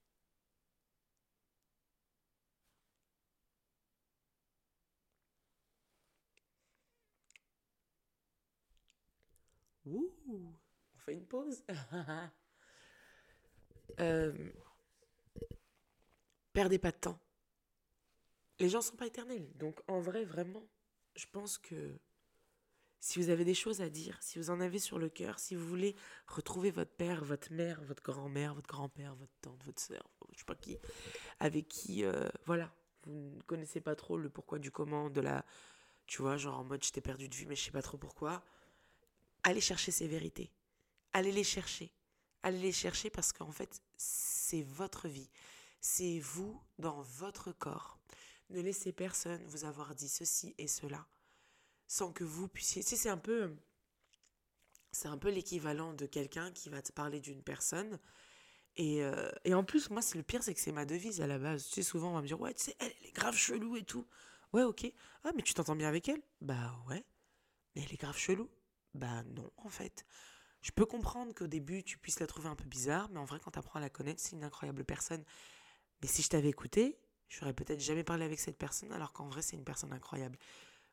On 11.09 11.09
fait 11.09 11.15
une 11.15 11.27
pause. 11.27 11.65
euh, 14.01 14.33
perdez 16.53 16.79
pas 16.79 16.91
de 16.91 16.97
temps 16.97 17.21
les 18.59 18.69
gens 18.69 18.79
ne 18.79 18.85
sont 18.85 18.97
pas 18.97 19.07
éternels. 19.07 19.49
Donc 19.57 19.81
en 19.87 20.01
vrai, 20.01 20.25
vraiment, 20.25 20.67
je 21.17 21.27
pense 21.31 21.59
que 21.59 21.99
si 23.01 23.21
vous 23.21 23.31
avez 23.31 23.45
des 23.45 23.55
choses 23.55 23.81
à 23.81 23.89
dire, 23.89 24.19
si 24.21 24.39
vous 24.39 24.51
en 24.51 24.61
avez 24.61 24.79
sur 24.79 24.99
le 24.99 25.09
cœur, 25.09 25.39
si 25.39 25.55
vous 25.55 25.67
voulez 25.67 25.95
retrouver 26.27 26.71
votre 26.71 26.91
père, 26.91 27.25
votre 27.25 27.53
mère, 27.53 27.81
votre 27.83 28.03
grand-mère, 28.03 28.55
votre 28.55 28.69
grand-père, 28.69 29.15
votre 29.15 29.33
tante, 29.41 29.63
votre 29.65 29.81
soeur, 29.81 30.11
je 30.33 30.39
sais 30.39 30.45
pas 30.45 30.57
qui, 30.57 30.77
avec 31.39 31.69
qui, 31.69 32.05
euh, 32.05 32.29
voilà, 32.47 32.73
vous 33.05 33.37
ne 33.37 33.43
connaissez 33.43 33.81
pas 33.81 33.95
trop 33.95 34.17
le 34.17 34.29
pourquoi 34.29 34.59
du 34.59 34.73
comment, 34.73 35.11
de 35.11 35.21
la, 35.21 35.45
tu 36.07 36.23
vois, 36.23 36.37
genre 36.37 36.59
en 36.59 36.65
mode 36.65 36.85
je 36.85 36.91
t'ai 36.91 37.01
perdu 37.01 37.29
de 37.29 37.35
vue 37.35 37.47
mais 37.47 37.55
je 37.55 37.63
sais 37.63 37.71
pas 37.71 37.83
trop 37.83 37.99
pourquoi, 37.99 38.43
allez 39.45 39.61
chercher 39.61 39.93
ces 39.93 40.09
vérités. 40.09 40.51
Allez 41.13 41.33
les 41.33 41.45
chercher. 41.45 41.93
Allez 42.43 42.61
les 42.61 42.73
chercher 42.73 43.11
parce 43.11 43.33
qu'en 43.33 43.53
fait, 43.53 43.81
c'est 43.97 44.63
votre 44.63 45.09
vie. 45.09 45.31
C'est 45.81 46.19
vous 46.21 46.61
dans 46.79 47.03
votre 47.03 47.53
corps. 47.53 47.99
Ne 48.51 48.61
laissez 48.61 48.93
personne 48.93 49.45
vous 49.47 49.65
avoir 49.65 49.95
dit 49.95 50.09
ceci 50.09 50.55
et 50.59 50.69
cela 50.69 51.07
sans 51.89 52.13
que 52.13 52.23
vous 52.23 52.49
puissiez. 52.49 52.83
Si 52.83 52.97
c'est 52.97 53.09
un 53.09 53.17
peu. 53.17 53.57
C'est 54.93 55.09
un 55.09 55.19
peu 55.19 55.31
l'équivalent 55.31 55.93
de 55.93 56.07
quelqu'un 56.07 56.53
qui 56.53 56.69
va 56.69 56.81
te 56.81 56.93
parler 56.93 57.21
d'une 57.21 57.43
personne. 57.43 57.99
Et, 58.77 59.03
euh, 59.03 59.31
et, 59.45 59.55
en 59.55 59.65
plus, 59.65 59.91
moi, 59.91 60.01
c'est 60.03 60.17
le 60.17 60.23
pire, 60.23 60.43
c'est 60.43 60.55
que 60.55 60.61
c'est 60.61 60.73
ma 60.73 60.87
devise 60.87 61.21
à 61.21 61.27
la 61.27 61.39
base. 61.39 61.67
Tu 61.67 61.75
sais, 61.75 61.83
souvent, 61.83 62.11
on 62.11 62.15
va 62.15 62.23
me 62.23 62.27
dire, 62.27 62.41
ouais, 62.41 62.55
tu 62.55 62.65
sais, 62.65 62.77
elle, 62.79 62.93
elle 63.01 63.09
est 63.09 63.13
grave 63.13 63.37
chelou 63.37 63.77
et 63.77 63.83
tout. 63.83 64.07
Ouais, 64.53 64.63
ok. 64.63 64.91
Ah, 65.25 65.33
mais 65.35 65.43
tu 65.43 65.53
t'entends 65.53 65.77
bien 65.77 65.89
avec 65.89 66.09
elle? 66.09 66.23
Bah 66.41 66.79
ouais. 66.89 67.05
Mais 67.75 67.83
elle 67.83 67.93
est 67.93 68.01
grave 68.01 68.17
chelou? 68.17 68.49
Bah 68.95 69.23
non, 69.25 69.51
en 69.57 69.69
fait. 69.69 70.07
Je 70.69 70.73
peux 70.73 70.87
comprendre 70.87 71.35
qu'au 71.35 71.47
début, 71.47 71.83
tu 71.83 71.99
puisses 71.99 72.21
la 72.21 72.27
trouver 72.27 72.49
un 72.49 72.55
peu 72.55 72.65
bizarre, 72.65 73.09
mais 73.11 73.19
en 73.19 73.25
vrai, 73.25 73.41
quand 73.43 73.51
tu 73.51 73.59
apprends 73.59 73.79
à 73.79 73.83
la 73.83 73.91
connaître, 73.91 74.21
c'est 74.21 74.37
une 74.37 74.45
incroyable 74.45 74.85
personne. 74.85 75.25
Mais 76.03 76.09
si 76.09 76.23
je 76.23 76.29
t'avais 76.29 76.49
écouté, 76.49 77.01
J'aurais 77.29 77.53
peut-être 77.53 77.81
jamais 77.81 78.05
parlé 78.05 78.25
avec 78.25 78.41
cette 78.41 78.57
personne 78.57 78.93
alors 78.93 79.13
qu'en 79.13 79.29
vrai 79.29 79.43
c'est 79.43 79.57
une 79.57 79.65
personne 79.65 79.93
incroyable. 79.93 80.39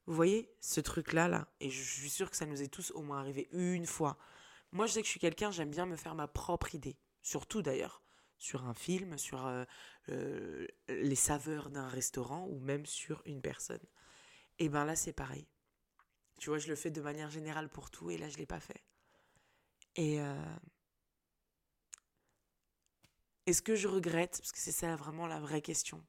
Vous 0.05 0.13
voyez 0.13 0.53
ce 0.59 0.81
truc-là, 0.81 1.27
là, 1.27 1.47
et 1.59 1.69
je 1.69 1.81
suis 1.81 2.09
sûre 2.09 2.29
que 2.29 2.37
ça 2.37 2.45
nous 2.45 2.61
est 2.61 2.67
tous 2.67 2.91
au 2.91 3.01
moins 3.01 3.19
arrivé 3.19 3.47
une 3.53 3.87
fois. 3.87 4.17
Moi 4.71 4.85
je 4.85 4.93
sais 4.93 5.01
que 5.01 5.05
je 5.05 5.11
suis 5.11 5.19
quelqu'un, 5.19 5.51
j'aime 5.51 5.71
bien 5.71 5.85
me 5.85 5.95
faire 5.95 6.13
ma 6.13 6.27
propre 6.27 6.75
idée. 6.75 6.97
Surtout 7.21 7.61
d'ailleurs, 7.61 8.03
sur 8.37 8.65
un 8.65 8.73
film, 8.73 9.17
sur 9.17 9.47
euh, 9.47 9.63
euh, 10.09 10.67
les 10.89 11.15
saveurs 11.15 11.69
d'un 11.69 11.87
restaurant 11.87 12.45
ou 12.49 12.59
même 12.59 12.85
sur 12.85 13.23
une 13.25 13.41
personne. 13.41 13.83
Et 14.59 14.69
ben 14.69 14.85
là 14.85 14.95
c'est 14.95 15.13
pareil. 15.13 15.47
Tu 16.37 16.49
vois, 16.49 16.59
je 16.59 16.67
le 16.67 16.75
fais 16.75 16.91
de 16.91 17.01
manière 17.01 17.29
générale 17.29 17.69
pour 17.69 17.89
tout 17.89 18.11
et 18.11 18.17
là, 18.17 18.27
je 18.27 18.37
l'ai 18.37 18.45
pas 18.45 18.59
fait. 18.59 18.83
Et 19.95 20.19
euh, 20.19 20.55
est-ce 23.45 23.61
que 23.61 23.75
je 23.75 23.87
regrette 23.87 24.37
Parce 24.39 24.51
que 24.51 24.59
c'est 24.59 24.71
ça 24.71 24.95
vraiment 24.95 25.27
la 25.27 25.39
vraie 25.39 25.61
question. 25.61 26.03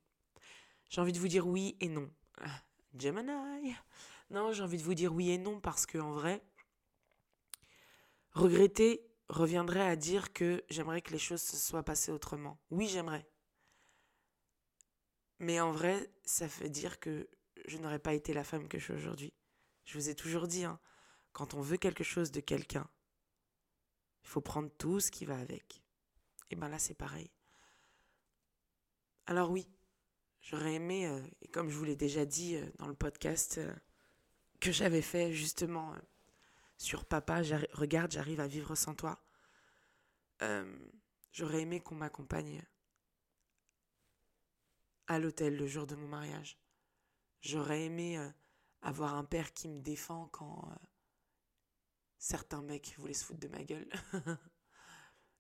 J'ai 0.90 1.00
envie 1.00 1.12
de 1.12 1.18
vous 1.18 1.28
dire 1.28 1.46
oui 1.46 1.76
et 1.80 1.88
non. 1.88 2.10
Gemini. 2.98 3.74
Non, 4.30 4.52
j'ai 4.52 4.62
envie 4.62 4.78
de 4.78 4.82
vous 4.82 4.94
dire 4.94 5.12
oui 5.12 5.30
et 5.30 5.38
non 5.38 5.60
parce 5.60 5.86
que 5.86 5.98
en 5.98 6.12
vrai, 6.12 6.42
regretter 8.32 9.06
reviendrait 9.28 9.88
à 9.88 9.96
dire 9.96 10.32
que 10.32 10.64
j'aimerais 10.68 11.02
que 11.02 11.12
les 11.12 11.18
choses 11.18 11.42
se 11.42 11.56
soient 11.56 11.82
passées 11.82 12.12
autrement. 12.12 12.58
Oui, 12.70 12.88
j'aimerais. 12.88 13.28
Mais 15.38 15.60
en 15.60 15.72
vrai, 15.72 16.10
ça 16.24 16.46
veut 16.46 16.68
dire 16.68 17.00
que 17.00 17.28
je 17.66 17.78
n'aurais 17.78 17.98
pas 17.98 18.14
été 18.14 18.32
la 18.32 18.44
femme 18.44 18.68
que 18.68 18.78
je 18.78 18.84
suis 18.84 18.92
aujourd'hui. 18.94 19.34
Je 19.84 19.98
vous 19.98 20.08
ai 20.08 20.14
toujours 20.14 20.46
dit, 20.48 20.64
hein, 20.64 20.80
quand 21.32 21.54
on 21.54 21.60
veut 21.60 21.76
quelque 21.76 22.04
chose 22.04 22.30
de 22.30 22.40
quelqu'un, 22.40 22.88
il 24.26 24.28
faut 24.28 24.40
prendre 24.40 24.68
tout 24.76 24.98
ce 24.98 25.12
qui 25.12 25.24
va 25.24 25.38
avec. 25.38 25.84
Et 26.50 26.56
bien 26.56 26.68
là, 26.68 26.80
c'est 26.80 26.94
pareil. 26.94 27.30
Alors 29.26 29.52
oui, 29.52 29.68
j'aurais 30.40 30.74
aimé, 30.74 31.06
euh, 31.06 31.22
et 31.42 31.48
comme 31.48 31.68
je 31.70 31.76
vous 31.76 31.84
l'ai 31.84 31.94
déjà 31.94 32.24
dit 32.24 32.56
euh, 32.56 32.68
dans 32.78 32.88
le 32.88 32.94
podcast 32.96 33.58
euh, 33.58 33.72
que 34.58 34.72
j'avais 34.72 35.00
fait 35.00 35.32
justement 35.32 35.94
sur 36.76 37.04
Papa, 37.04 37.42
regarde, 37.72 38.10
j'arrive 38.10 38.40
à 38.40 38.48
vivre 38.48 38.74
sans 38.74 38.96
toi, 38.96 39.24
j'aurais 41.30 41.62
aimé 41.62 41.80
qu'on 41.80 41.94
m'accompagne 41.94 42.64
à 45.06 45.20
l'hôtel 45.20 45.56
le 45.56 45.68
jour 45.68 45.86
de 45.86 45.94
mon 45.94 46.08
mariage. 46.08 46.58
J'aurais 47.42 47.84
aimé 47.84 48.18
avoir 48.82 49.14
un 49.14 49.24
père 49.24 49.52
qui 49.52 49.68
me 49.68 49.80
défend 49.80 50.26
quand 50.32 50.68
certains 52.18 52.62
mecs 52.62 52.94
voulaient 52.98 53.14
se 53.14 53.24
foutre 53.24 53.40
de 53.40 53.48
ma 53.48 53.62
gueule. 53.62 53.88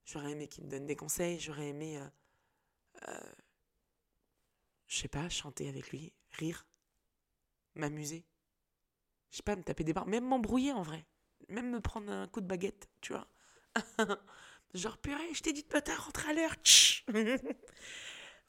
j'aurais 0.04 0.32
aimé 0.32 0.48
qu'il 0.48 0.64
me 0.64 0.70
donne 0.70 0.86
des 0.86 0.96
conseils, 0.96 1.38
j'aurais 1.40 1.68
aimé, 1.68 1.98
euh, 1.98 2.08
euh, 3.08 3.32
je 4.86 4.98
sais 4.98 5.08
pas, 5.08 5.28
chanter 5.28 5.68
avec 5.68 5.90
lui, 5.90 6.12
rire, 6.32 6.66
m'amuser. 7.74 8.24
Je 9.30 9.38
sais 9.38 9.42
pas, 9.42 9.56
me 9.56 9.62
taper 9.62 9.84
des 9.84 9.92
barres, 9.92 10.06
même 10.06 10.24
m'embrouiller 10.24 10.72
en 10.72 10.82
vrai. 10.82 11.06
Même 11.48 11.70
me 11.70 11.80
prendre 11.80 12.10
un 12.10 12.26
coup 12.28 12.40
de 12.40 12.46
baguette, 12.46 12.88
tu 13.00 13.12
vois. 13.12 13.28
Genre, 14.74 14.98
purée, 14.98 15.34
je 15.34 15.42
t'ai 15.42 15.52
dit 15.52 15.62
de 15.62 15.68
pas 15.68 15.82
rentrer 15.96 16.30
à 16.30 16.32
l'heure. 16.32 16.56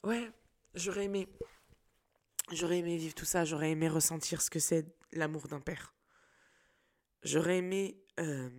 ouais, 0.04 0.30
j'aurais 0.74 1.04
aimé. 1.04 1.28
J'aurais 2.52 2.78
aimé 2.78 2.96
vivre 2.96 3.14
tout 3.14 3.24
ça, 3.26 3.44
j'aurais 3.44 3.70
aimé 3.70 3.88
ressentir 3.88 4.40
ce 4.40 4.50
que 4.50 4.58
c'est 4.58 4.86
l'amour 5.12 5.48
d'un 5.48 5.60
père. 5.60 5.94
J'aurais 7.22 7.58
aimé. 7.58 8.02
Euh, 8.18 8.50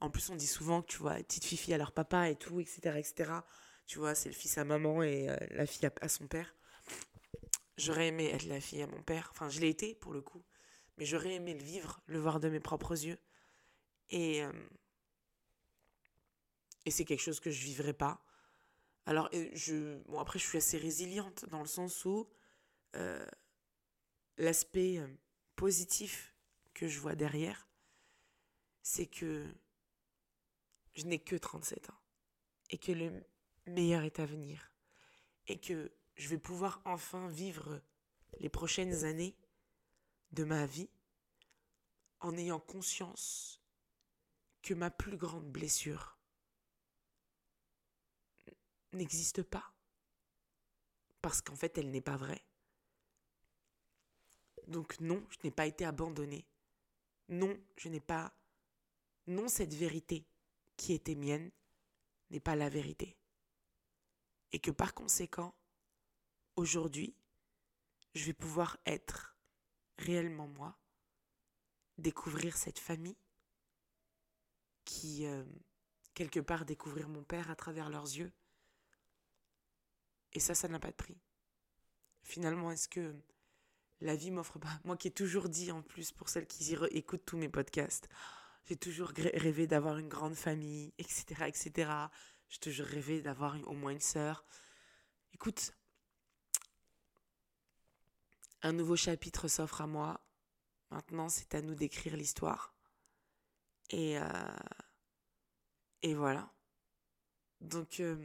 en 0.00 0.10
plus, 0.10 0.30
on 0.30 0.36
dit 0.36 0.46
souvent 0.46 0.82
que 0.82 0.88
tu 0.88 0.98
vois, 0.98 1.14
petite 1.14 1.44
fifi 1.44 1.74
à 1.74 1.78
leur 1.78 1.92
papa 1.92 2.30
et 2.30 2.36
tout, 2.36 2.60
etc. 2.60 2.98
etc. 2.98 3.32
Tu 3.86 3.98
vois, 3.98 4.14
c'est 4.14 4.28
le 4.28 4.34
fils 4.34 4.56
à 4.58 4.64
maman 4.64 5.02
et 5.02 5.28
euh, 5.28 5.36
la 5.50 5.66
fille 5.66 5.88
à, 6.00 6.08
son 6.08 6.26
père. 6.26 6.54
J'aurais 7.76 8.08
aimé 8.08 8.26
être 8.26 8.46
la 8.46 8.60
fille 8.60 8.82
à 8.82 8.86
mon 8.86 9.02
père. 9.02 9.28
Enfin, 9.32 9.48
je 9.48 9.60
l'ai 9.60 9.68
été 9.68 9.94
pour 9.94 10.12
le 10.12 10.20
coup. 10.20 10.42
Mais 10.96 11.04
j'aurais 11.04 11.34
aimé 11.34 11.54
le 11.54 11.62
vivre, 11.62 12.00
le 12.06 12.18
voir 12.18 12.40
de 12.40 12.48
mes 12.48 12.60
propres 12.60 13.04
yeux. 13.04 13.18
Et. 14.10 14.42
Euh, 14.42 14.52
et 16.86 16.90
c'est 16.90 17.04
quelque 17.04 17.20
chose 17.20 17.40
que 17.40 17.50
je 17.50 17.62
vivrai 17.62 17.92
pas. 17.92 18.24
Alors, 19.04 19.28
je, 19.52 19.98
bon, 20.04 20.18
après, 20.18 20.38
je 20.38 20.46
suis 20.46 20.56
assez 20.56 20.78
résiliente 20.78 21.44
dans 21.50 21.60
le 21.60 21.66
sens 21.66 22.06
où 22.06 22.26
l'aspect 24.38 24.98
positif 25.56 26.34
que 26.72 26.88
je 26.88 26.98
vois 26.98 27.14
derrière, 27.14 27.69
c'est 28.82 29.06
que 29.06 29.46
je 30.94 31.04
n'ai 31.04 31.18
que 31.18 31.36
37 31.36 31.90
ans 31.90 32.00
et 32.70 32.78
que 32.78 32.92
le 32.92 33.24
meilleur 33.66 34.02
est 34.02 34.18
à 34.20 34.26
venir 34.26 34.72
et 35.46 35.58
que 35.58 35.92
je 36.14 36.28
vais 36.28 36.38
pouvoir 36.38 36.80
enfin 36.84 37.28
vivre 37.28 37.80
les 38.38 38.48
prochaines 38.48 39.04
années 39.04 39.36
de 40.32 40.44
ma 40.44 40.66
vie 40.66 40.90
en 42.20 42.36
ayant 42.36 42.60
conscience 42.60 43.60
que 44.62 44.74
ma 44.74 44.90
plus 44.90 45.16
grande 45.16 45.50
blessure 45.50 46.18
n'existe 48.92 49.42
pas. 49.42 49.72
Parce 51.22 51.40
qu'en 51.40 51.56
fait, 51.56 51.76
elle 51.78 51.90
n'est 51.90 52.00
pas 52.00 52.16
vraie. 52.16 52.44
Donc 54.66 55.00
non, 55.00 55.24
je 55.30 55.38
n'ai 55.44 55.50
pas 55.50 55.66
été 55.66 55.84
abandonnée. 55.84 56.46
Non, 57.28 57.56
je 57.76 57.88
n'ai 57.88 58.00
pas 58.00 58.32
non, 59.26 59.48
cette 59.48 59.74
vérité 59.74 60.26
qui 60.76 60.92
était 60.92 61.14
mienne 61.14 61.50
n'est 62.30 62.40
pas 62.40 62.56
la 62.56 62.68
vérité. 62.68 63.16
Et 64.52 64.58
que 64.58 64.70
par 64.70 64.94
conséquent, 64.94 65.54
aujourd'hui, 66.56 67.14
je 68.14 68.24
vais 68.24 68.32
pouvoir 68.32 68.78
être 68.86 69.36
réellement 69.98 70.48
moi, 70.48 70.78
découvrir 71.98 72.56
cette 72.56 72.78
famille, 72.78 73.16
qui, 74.84 75.26
euh, 75.26 75.44
quelque 76.14 76.40
part, 76.40 76.64
découvrir 76.64 77.08
mon 77.08 77.22
père 77.22 77.50
à 77.50 77.56
travers 77.56 77.90
leurs 77.90 78.06
yeux. 78.06 78.32
Et 80.32 80.40
ça, 80.40 80.54
ça 80.54 80.68
n'a 80.68 80.80
pas 80.80 80.90
de 80.90 80.96
prix. 80.96 81.18
Finalement, 82.22 82.70
est-ce 82.70 82.88
que 82.88 83.14
la 84.00 84.16
vie 84.16 84.30
m'offre 84.30 84.58
pas? 84.58 84.80
Moi 84.84 84.96
qui 84.96 85.08
ai 85.08 85.12
toujours 85.12 85.48
dit, 85.48 85.70
en 85.70 85.82
plus, 85.82 86.12
pour 86.12 86.28
celles 86.28 86.46
qui 86.46 86.74
écoutent 86.90 87.24
tous 87.24 87.36
mes 87.36 87.48
podcasts, 87.48 88.08
j'ai 88.70 88.76
toujours 88.76 89.08
rêvé 89.08 89.66
d'avoir 89.66 89.98
une 89.98 90.08
grande 90.08 90.36
famille, 90.36 90.94
etc., 90.96 91.46
etc. 91.48 91.90
J'ai 92.48 92.60
toujours 92.60 92.86
rêvé 92.86 93.20
d'avoir 93.20 93.56
au 93.68 93.72
moins 93.72 93.90
une 93.90 93.98
sœur. 93.98 94.44
Écoute, 95.34 95.74
un 98.62 98.72
nouveau 98.72 98.94
chapitre 98.94 99.48
s'offre 99.48 99.80
à 99.80 99.88
moi. 99.88 100.20
Maintenant, 100.90 101.28
c'est 101.28 101.56
à 101.56 101.62
nous 101.62 101.74
d'écrire 101.74 102.16
l'histoire. 102.16 102.72
Et, 103.88 104.20
euh, 104.20 104.56
et 106.02 106.14
voilà. 106.14 106.48
Donc, 107.60 107.98
euh, 107.98 108.24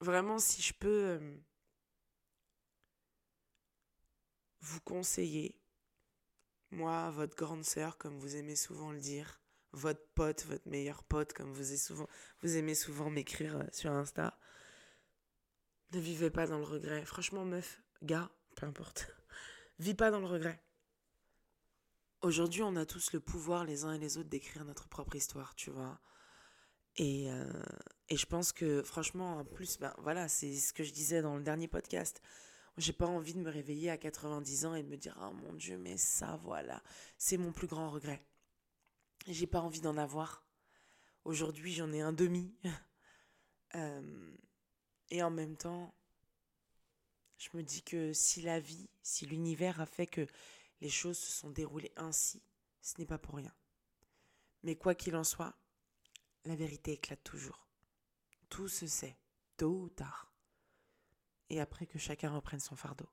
vraiment, 0.00 0.38
si 0.38 0.60
je 0.60 0.74
peux 0.74 1.18
euh, 1.18 1.36
vous 4.60 4.80
conseiller, 4.82 5.58
moi, 6.72 7.10
votre 7.10 7.36
grande 7.36 7.64
sœur, 7.64 7.96
comme 7.96 8.18
vous 8.18 8.36
aimez 8.36 8.56
souvent 8.56 8.92
le 8.92 9.00
dire, 9.00 9.40
votre 9.76 10.04
pote, 10.14 10.44
votre 10.46 10.68
meilleur 10.68 11.04
pote, 11.04 11.32
comme 11.32 11.52
vous, 11.52 11.68
aimez 11.68 11.76
souvent, 11.76 12.08
vous 12.42 12.56
aimez 12.56 12.74
souvent 12.74 13.10
m'écrire 13.10 13.56
euh, 13.56 13.64
sur 13.72 13.92
Insta, 13.92 14.38
ne 15.92 16.00
vivez 16.00 16.30
pas 16.30 16.46
dans 16.46 16.58
le 16.58 16.64
regret. 16.64 17.04
Franchement, 17.04 17.44
meuf, 17.44 17.82
gars, 18.02 18.30
peu 18.56 18.66
importe, 18.66 19.08
vis 19.78 19.94
pas 19.94 20.10
dans 20.10 20.20
le 20.20 20.26
regret. 20.26 20.62
Aujourd'hui, 22.22 22.62
on 22.62 22.74
a 22.76 22.86
tous 22.86 23.12
le 23.12 23.20
pouvoir, 23.20 23.64
les 23.64 23.84
uns 23.84 23.92
et 23.92 23.98
les 23.98 24.16
autres, 24.16 24.30
d'écrire 24.30 24.64
notre 24.64 24.88
propre 24.88 25.14
histoire, 25.14 25.54
tu 25.54 25.70
vois. 25.70 26.00
Et, 26.96 27.30
euh, 27.30 27.44
et 28.08 28.16
je 28.16 28.26
pense 28.26 28.52
que, 28.52 28.82
franchement, 28.82 29.38
en 29.38 29.44
plus, 29.44 29.78
ben 29.78 29.94
voilà, 29.98 30.28
c'est 30.28 30.54
ce 30.54 30.72
que 30.72 30.82
je 30.82 30.92
disais 30.92 31.20
dans 31.20 31.36
le 31.36 31.42
dernier 31.42 31.68
podcast. 31.68 32.22
J'ai 32.78 32.94
pas 32.94 33.06
envie 33.06 33.34
de 33.34 33.40
me 33.40 33.50
réveiller 33.50 33.90
à 33.90 33.98
90 33.98 34.66
ans 34.66 34.74
et 34.74 34.82
de 34.82 34.88
me 34.88 34.96
dire, 34.96 35.16
oh 35.22 35.32
mon 35.32 35.52
Dieu, 35.52 35.76
mais 35.76 35.98
ça, 35.98 36.40
voilà, 36.42 36.82
c'est 37.18 37.36
mon 37.36 37.52
plus 37.52 37.66
grand 37.66 37.90
regret. 37.90 38.24
J'ai 39.26 39.46
pas 39.46 39.60
envie 39.60 39.80
d'en 39.80 39.96
avoir. 39.96 40.44
Aujourd'hui, 41.24 41.72
j'en 41.72 41.92
ai 41.92 42.00
un 42.00 42.12
demi. 42.12 42.54
Euh, 43.74 44.36
et 45.10 45.22
en 45.22 45.28
même 45.28 45.56
temps, 45.56 45.92
je 47.36 47.50
me 47.52 47.62
dis 47.62 47.82
que 47.82 48.14
si 48.14 48.40
la 48.40 48.58
vie, 48.58 48.88
si 49.02 49.26
l'univers 49.26 49.80
a 49.80 49.86
fait 49.86 50.06
que 50.06 50.26
les 50.80 50.88
choses 50.88 51.18
se 51.18 51.30
sont 51.32 51.50
déroulées 51.50 51.92
ainsi, 51.96 52.40
ce 52.80 52.94
n'est 52.98 53.06
pas 53.06 53.18
pour 53.18 53.34
rien. 53.34 53.52
Mais 54.62 54.76
quoi 54.76 54.94
qu'il 54.94 55.14
en 55.14 55.24
soit, 55.24 55.58
la 56.44 56.54
vérité 56.54 56.92
éclate 56.92 57.22
toujours. 57.22 57.68
Tout 58.48 58.68
se 58.68 58.86
sait, 58.86 59.18
tôt 59.58 59.80
ou 59.82 59.88
tard 59.90 60.32
et 61.50 61.60
après 61.60 61.86
que 61.86 61.98
chacun 61.98 62.30
reprenne 62.30 62.60
son 62.60 62.76
fardeau. 62.76 63.08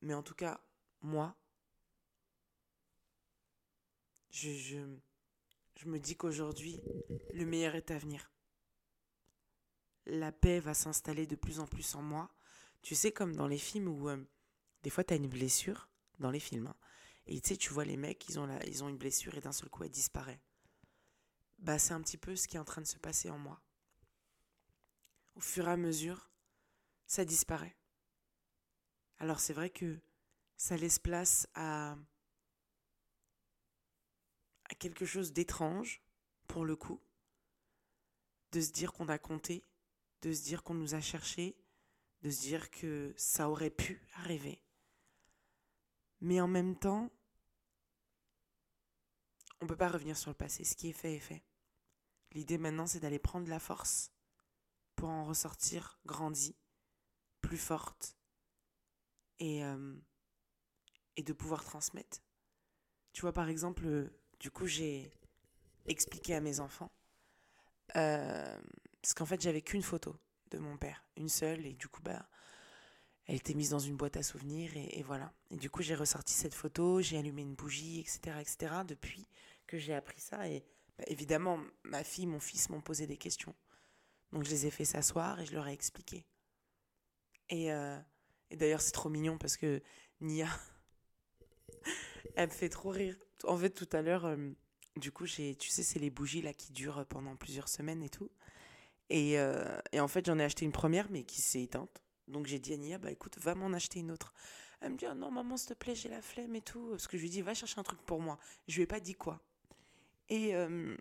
Mais 0.00 0.14
en 0.14 0.22
tout 0.22 0.34
cas, 0.34 0.60
moi, 1.00 1.36
je, 4.30 4.50
je, 4.52 4.78
je 5.76 5.88
me 5.88 5.98
dis 5.98 6.16
qu'aujourd'hui, 6.16 6.80
le 7.32 7.44
meilleur 7.44 7.74
est 7.74 7.90
à 7.90 7.98
venir. 7.98 8.30
La 10.06 10.32
paix 10.32 10.60
va 10.60 10.74
s'installer 10.74 11.26
de 11.26 11.36
plus 11.36 11.60
en 11.60 11.66
plus 11.66 11.94
en 11.94 12.02
moi. 12.02 12.30
Tu 12.82 12.94
sais, 12.94 13.12
comme 13.12 13.36
dans 13.36 13.46
les 13.46 13.58
films 13.58 13.88
où 13.88 14.08
euh, 14.08 14.22
des 14.82 14.90
fois 14.90 15.04
tu 15.04 15.14
as 15.14 15.16
une 15.16 15.28
blessure, 15.28 15.88
dans 16.18 16.30
les 16.30 16.40
films, 16.40 16.68
hein, 16.68 16.76
et 17.26 17.40
tu 17.40 17.48
sais, 17.50 17.56
tu 17.56 17.72
vois 17.72 17.84
les 17.84 17.96
mecs, 17.96 18.28
ils 18.28 18.38
ont, 18.38 18.88
une 18.88 18.96
blessure 18.96 19.34
et 19.36 19.40
d'un 19.40 19.52
seul 19.52 19.68
coup 19.68 19.84
elle 19.84 19.90
disparaît. 19.90 20.40
Bah, 21.58 21.78
c'est 21.78 21.94
un 21.94 22.00
petit 22.00 22.16
peu 22.16 22.34
ce 22.34 22.48
qui 22.48 22.56
est 22.56 22.60
en 22.60 22.64
train 22.64 22.82
de 22.82 22.86
se 22.86 22.98
passer 22.98 23.30
en 23.30 23.38
moi. 23.38 23.62
Au 25.36 25.40
fur 25.40 25.68
et 25.68 25.72
à 25.72 25.76
mesure, 25.76 26.30
ça 27.06 27.24
disparaît. 27.24 27.76
Alors 29.18 29.38
c'est 29.38 29.52
vrai 29.52 29.70
que 29.70 30.00
ça 30.56 30.76
laisse 30.76 30.98
place 30.98 31.46
à 31.54 31.96
quelque 34.74 35.04
chose 35.04 35.32
d'étrange, 35.32 36.02
pour 36.46 36.64
le 36.64 36.76
coup, 36.76 37.00
de 38.52 38.60
se 38.60 38.70
dire 38.70 38.92
qu'on 38.92 39.08
a 39.08 39.18
compté, 39.18 39.64
de 40.22 40.32
se 40.32 40.42
dire 40.42 40.62
qu'on 40.62 40.74
nous 40.74 40.94
a 40.94 41.00
cherché, 41.00 41.56
de 42.22 42.30
se 42.30 42.40
dire 42.40 42.70
que 42.70 43.12
ça 43.16 43.48
aurait 43.48 43.70
pu 43.70 44.06
arriver. 44.14 44.62
Mais 46.20 46.40
en 46.40 46.48
même 46.48 46.76
temps, 46.78 47.10
on 49.60 49.64
ne 49.64 49.68
peut 49.68 49.76
pas 49.76 49.88
revenir 49.88 50.16
sur 50.16 50.30
le 50.30 50.36
passé. 50.36 50.64
Ce 50.64 50.76
qui 50.76 50.88
est 50.88 50.92
fait 50.92 51.16
est 51.16 51.20
fait. 51.20 51.42
L'idée 52.32 52.58
maintenant, 52.58 52.86
c'est 52.86 53.00
d'aller 53.00 53.18
prendre 53.18 53.48
la 53.48 53.58
force 53.58 54.12
pour 54.94 55.08
en 55.08 55.24
ressortir 55.24 55.98
grandi, 56.06 56.56
plus 57.40 57.58
forte, 57.58 58.16
et, 59.38 59.64
euh, 59.64 59.96
et 61.16 61.22
de 61.22 61.32
pouvoir 61.32 61.64
transmettre. 61.64 62.22
Tu 63.12 63.22
vois, 63.22 63.32
par 63.32 63.48
exemple, 63.48 64.12
du 64.42 64.50
coup, 64.50 64.66
j'ai 64.66 65.08
expliqué 65.86 66.34
à 66.34 66.40
mes 66.40 66.58
enfants, 66.58 66.90
euh, 67.94 68.58
parce 69.00 69.14
qu'en 69.14 69.24
fait, 69.24 69.40
j'avais 69.40 69.62
qu'une 69.62 69.82
photo 69.84 70.16
de 70.50 70.58
mon 70.58 70.76
père, 70.76 71.04
une 71.16 71.28
seule, 71.28 71.64
et 71.64 71.74
du 71.74 71.86
coup, 71.86 72.02
bah, 72.02 72.28
elle 73.26 73.36
était 73.36 73.54
mise 73.54 73.70
dans 73.70 73.78
une 73.78 73.96
boîte 73.96 74.16
à 74.16 74.24
souvenirs, 74.24 74.72
et, 74.76 75.00
voilà. 75.04 75.32
Et 75.52 75.56
du 75.56 75.70
coup, 75.70 75.82
j'ai 75.82 75.94
ressorti 75.94 76.34
cette 76.34 76.54
photo, 76.54 77.00
j'ai 77.00 77.18
allumé 77.18 77.42
une 77.42 77.54
bougie, 77.54 78.00
etc., 78.00 78.36
etc., 78.40 78.74
depuis 78.84 79.28
que 79.68 79.78
j'ai 79.78 79.94
appris 79.94 80.20
ça, 80.20 80.48
et 80.48 80.64
bah, 80.98 81.04
évidemment, 81.06 81.60
ma 81.84 82.02
fille, 82.02 82.26
mon 82.26 82.40
fils 82.40 82.68
m'ont 82.68 82.80
posé 82.80 83.06
des 83.06 83.18
questions. 83.18 83.54
Donc, 84.32 84.42
je 84.42 84.50
les 84.50 84.66
ai 84.66 84.70
fait 84.72 84.84
s'asseoir 84.84 85.38
et 85.38 85.46
je 85.46 85.54
leur 85.54 85.68
ai 85.68 85.72
expliqué. 85.72 86.24
Et, 87.48 87.66
et 87.66 88.56
d'ailleurs, 88.56 88.80
c'est 88.80 88.92
trop 88.92 89.10
mignon 89.10 89.36
parce 89.36 89.58
que 89.58 89.82
Nia, 90.20 90.48
elle 92.34 92.48
me 92.48 92.52
fait 92.52 92.70
trop 92.70 92.88
rire. 92.88 93.14
En 93.44 93.56
fait, 93.56 93.70
tout 93.70 93.88
à 93.92 94.02
l'heure, 94.02 94.24
euh, 94.24 94.36
du 94.96 95.10
coup, 95.12 95.26
j'ai, 95.26 95.54
tu 95.56 95.68
sais, 95.70 95.82
c'est 95.82 95.98
les 95.98 96.10
bougies 96.10 96.42
là 96.42 96.52
qui 96.52 96.72
durent 96.72 97.04
pendant 97.06 97.36
plusieurs 97.36 97.68
semaines 97.68 98.02
et 98.02 98.08
tout. 98.08 98.30
Et, 99.10 99.38
euh, 99.38 99.78
et 99.92 100.00
en 100.00 100.08
fait, 100.08 100.24
j'en 100.26 100.38
ai 100.38 100.44
acheté 100.44 100.64
une 100.64 100.72
première, 100.72 101.10
mais 101.10 101.24
qui 101.24 101.42
s'est 101.42 101.62
éteinte. 101.62 102.02
Donc 102.28 102.46
j'ai 102.46 102.58
dit 102.58 102.72
à 102.72 102.76
Nia, 102.76 102.98
bah 102.98 103.10
écoute, 103.10 103.38
va 103.38 103.54
m'en 103.54 103.72
acheter 103.72 104.00
une 104.00 104.10
autre. 104.10 104.32
Elle 104.80 104.92
me 104.92 104.96
dit, 104.96 105.06
oh 105.10 105.14
non, 105.14 105.30
maman, 105.30 105.56
s'il 105.56 105.68
te 105.68 105.74
plaît, 105.74 105.94
j'ai 105.94 106.08
la 106.08 106.22
flemme 106.22 106.54
et 106.56 106.62
tout. 106.62 106.88
Parce 106.90 107.06
que 107.06 107.16
je 107.16 107.22
lui 107.22 107.30
dis, 107.30 107.42
va 107.42 107.54
chercher 107.54 107.78
un 107.78 107.82
truc 107.82 108.00
pour 108.02 108.20
moi. 108.20 108.38
Je 108.68 108.76
lui 108.76 108.82
ai 108.82 108.86
pas 108.86 109.00
dit 109.00 109.14
quoi. 109.14 109.40
Et 110.28 110.54
euh, 110.54 110.96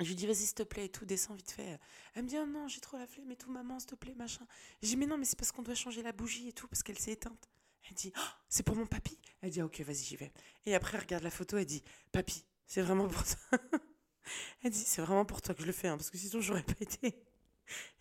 je 0.00 0.06
lui 0.06 0.14
dis, 0.14 0.26
vas-y, 0.26 0.36
s'il 0.36 0.54
te 0.54 0.64
plaît, 0.64 0.86
et 0.86 0.88
tout, 0.88 1.04
descends 1.04 1.34
vite 1.34 1.52
fait. 1.52 1.78
Elle 2.14 2.24
me 2.24 2.28
dit, 2.28 2.36
oh 2.38 2.46
non, 2.46 2.66
j'ai 2.66 2.80
trop 2.80 2.96
la 2.98 3.06
flemme 3.06 3.30
et 3.30 3.36
tout, 3.36 3.50
maman, 3.50 3.78
s'il 3.78 3.90
te 3.90 3.94
plaît, 3.94 4.14
machin. 4.14 4.46
Je 4.82 4.88
dis, 4.88 4.96
mais 4.96 5.06
non, 5.06 5.16
mais 5.16 5.24
c'est 5.24 5.38
parce 5.38 5.52
qu'on 5.52 5.62
doit 5.62 5.74
changer 5.74 6.02
la 6.02 6.12
bougie 6.12 6.48
et 6.48 6.52
tout, 6.52 6.66
parce 6.66 6.82
qu'elle 6.82 6.98
s'est 6.98 7.12
éteinte. 7.12 7.48
Elle 7.84 7.94
dit, 7.94 8.12
oh, 8.16 8.20
c'est 8.48 8.62
pour 8.62 8.76
mon 8.76 8.86
papy. 8.86 9.18
Elle 9.40 9.50
dit, 9.50 9.62
ok, 9.62 9.80
vas-y, 9.80 9.96
j'y 9.96 10.16
vais. 10.16 10.32
Et 10.66 10.74
après, 10.74 10.96
elle 10.96 11.02
regarde 11.04 11.22
la 11.22 11.30
photo, 11.30 11.56
elle 11.58 11.66
dit, 11.66 11.82
papy, 12.12 12.44
c'est 12.66 12.82
vraiment 12.82 13.08
pour 13.08 13.22
toi. 13.24 13.58
elle 14.62 14.70
dit, 14.70 14.78
c'est 14.78 15.02
vraiment 15.02 15.24
pour 15.24 15.42
toi 15.42 15.54
que 15.54 15.62
je 15.62 15.66
le 15.66 15.72
fais, 15.72 15.88
hein, 15.88 15.96
parce 15.96 16.10
que 16.10 16.18
sinon, 16.18 16.40
j'aurais 16.40 16.62
pas 16.62 16.74
été. 16.80 17.22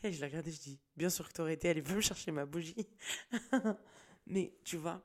Et 0.04 0.12
je 0.12 0.22
la 0.22 0.28
regarde 0.28 0.48
et 0.48 0.52
je 0.52 0.60
dis, 0.60 0.80
bien 0.96 1.10
sûr 1.10 1.28
que 1.28 1.34
t'aurais 1.34 1.54
été, 1.54 1.69
allez, 1.69 1.82
va 1.82 1.96
me 1.96 2.02
chercher 2.02 2.32
ma 2.32 2.46
bougie. 2.46 2.88
mais 4.26 4.54
tu 4.63 4.78
vois, 4.78 5.02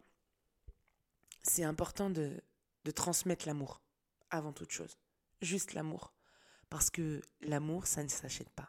c'est 1.42 1.64
important 1.64 2.10
de, 2.10 2.40
de 2.84 2.90
transmettre 2.90 3.46
l'amour, 3.46 3.82
avant 4.30 4.52
toute 4.52 4.70
chose. 4.70 4.98
Juste 5.42 5.74
l'amour. 5.74 6.12
Parce 6.68 6.90
que 6.90 7.22
l'amour, 7.40 7.86
ça 7.86 8.02
ne 8.02 8.08
s'achète 8.08 8.50
pas. 8.50 8.68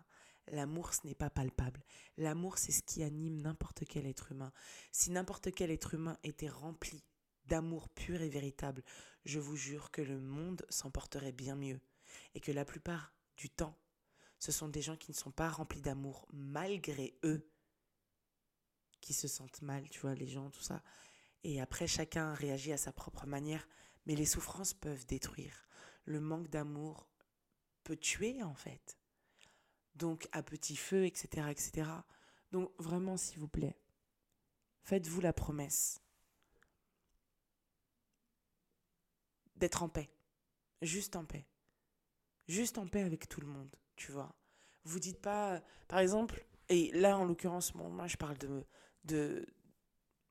L'amour, 0.51 0.93
ce 0.93 1.05
n'est 1.05 1.15
pas 1.15 1.29
palpable. 1.29 1.83
L'amour, 2.17 2.57
c'est 2.57 2.71
ce 2.71 2.81
qui 2.81 3.03
anime 3.03 3.41
n'importe 3.41 3.83
quel 3.85 4.05
être 4.05 4.31
humain. 4.31 4.51
Si 4.91 5.11
n'importe 5.11 5.51
quel 5.51 5.71
être 5.71 5.93
humain 5.93 6.17
était 6.23 6.49
rempli 6.49 7.03
d'amour 7.45 7.89
pur 7.89 8.21
et 8.21 8.29
véritable, 8.29 8.83
je 9.25 9.39
vous 9.39 9.55
jure 9.55 9.91
que 9.91 10.01
le 10.01 10.19
monde 10.19 10.65
s'en 10.69 10.91
porterait 10.91 11.31
bien 11.31 11.55
mieux. 11.55 11.79
Et 12.33 12.39
que 12.39 12.51
la 12.51 12.65
plupart 12.65 13.13
du 13.37 13.49
temps, 13.49 13.77
ce 14.39 14.51
sont 14.51 14.69
des 14.69 14.81
gens 14.81 14.97
qui 14.97 15.11
ne 15.11 15.15
sont 15.15 15.31
pas 15.31 15.49
remplis 15.49 15.81
d'amour 15.81 16.27
malgré 16.31 17.17
eux, 17.23 17.47
qui 19.01 19.13
se 19.13 19.27
sentent 19.27 19.61
mal, 19.61 19.87
tu 19.89 19.99
vois, 19.99 20.15
les 20.15 20.27
gens, 20.27 20.49
tout 20.49 20.61
ça. 20.61 20.81
Et 21.43 21.61
après, 21.61 21.87
chacun 21.87 22.33
réagit 22.33 22.73
à 22.73 22.77
sa 22.77 22.91
propre 22.91 23.27
manière, 23.27 23.67
mais 24.05 24.15
les 24.15 24.25
souffrances 24.25 24.73
peuvent 24.73 25.05
détruire. 25.05 25.67
Le 26.05 26.19
manque 26.19 26.49
d'amour 26.49 27.07
peut 27.83 27.97
tuer, 27.97 28.41
en 28.41 28.55
fait 28.55 28.98
donc 29.99 30.27
à 30.31 30.41
petit 30.41 30.75
feu, 30.75 31.05
etc., 31.05 31.47
etc. 31.51 31.89
Donc 32.51 32.71
vraiment, 32.79 33.17
s'il 33.17 33.39
vous 33.39 33.47
plaît, 33.47 33.77
faites-vous 34.81 35.21
la 35.21 35.33
promesse 35.33 36.01
d'être 39.57 39.83
en 39.83 39.89
paix, 39.89 40.09
juste 40.81 41.15
en 41.15 41.25
paix, 41.25 41.45
juste 42.47 42.77
en 42.77 42.87
paix 42.87 43.03
avec 43.03 43.27
tout 43.27 43.41
le 43.41 43.47
monde, 43.47 43.75
tu 43.95 44.11
vois. 44.11 44.33
Vous 44.85 44.99
dites 44.99 45.21
pas, 45.21 45.61
par 45.87 45.99
exemple, 45.99 46.45
et 46.69 46.91
là 46.93 47.17
en 47.17 47.25
l'occurrence, 47.25 47.75
moi 47.75 48.07
je 48.07 48.17
parle 48.17 48.37
de, 48.37 49.45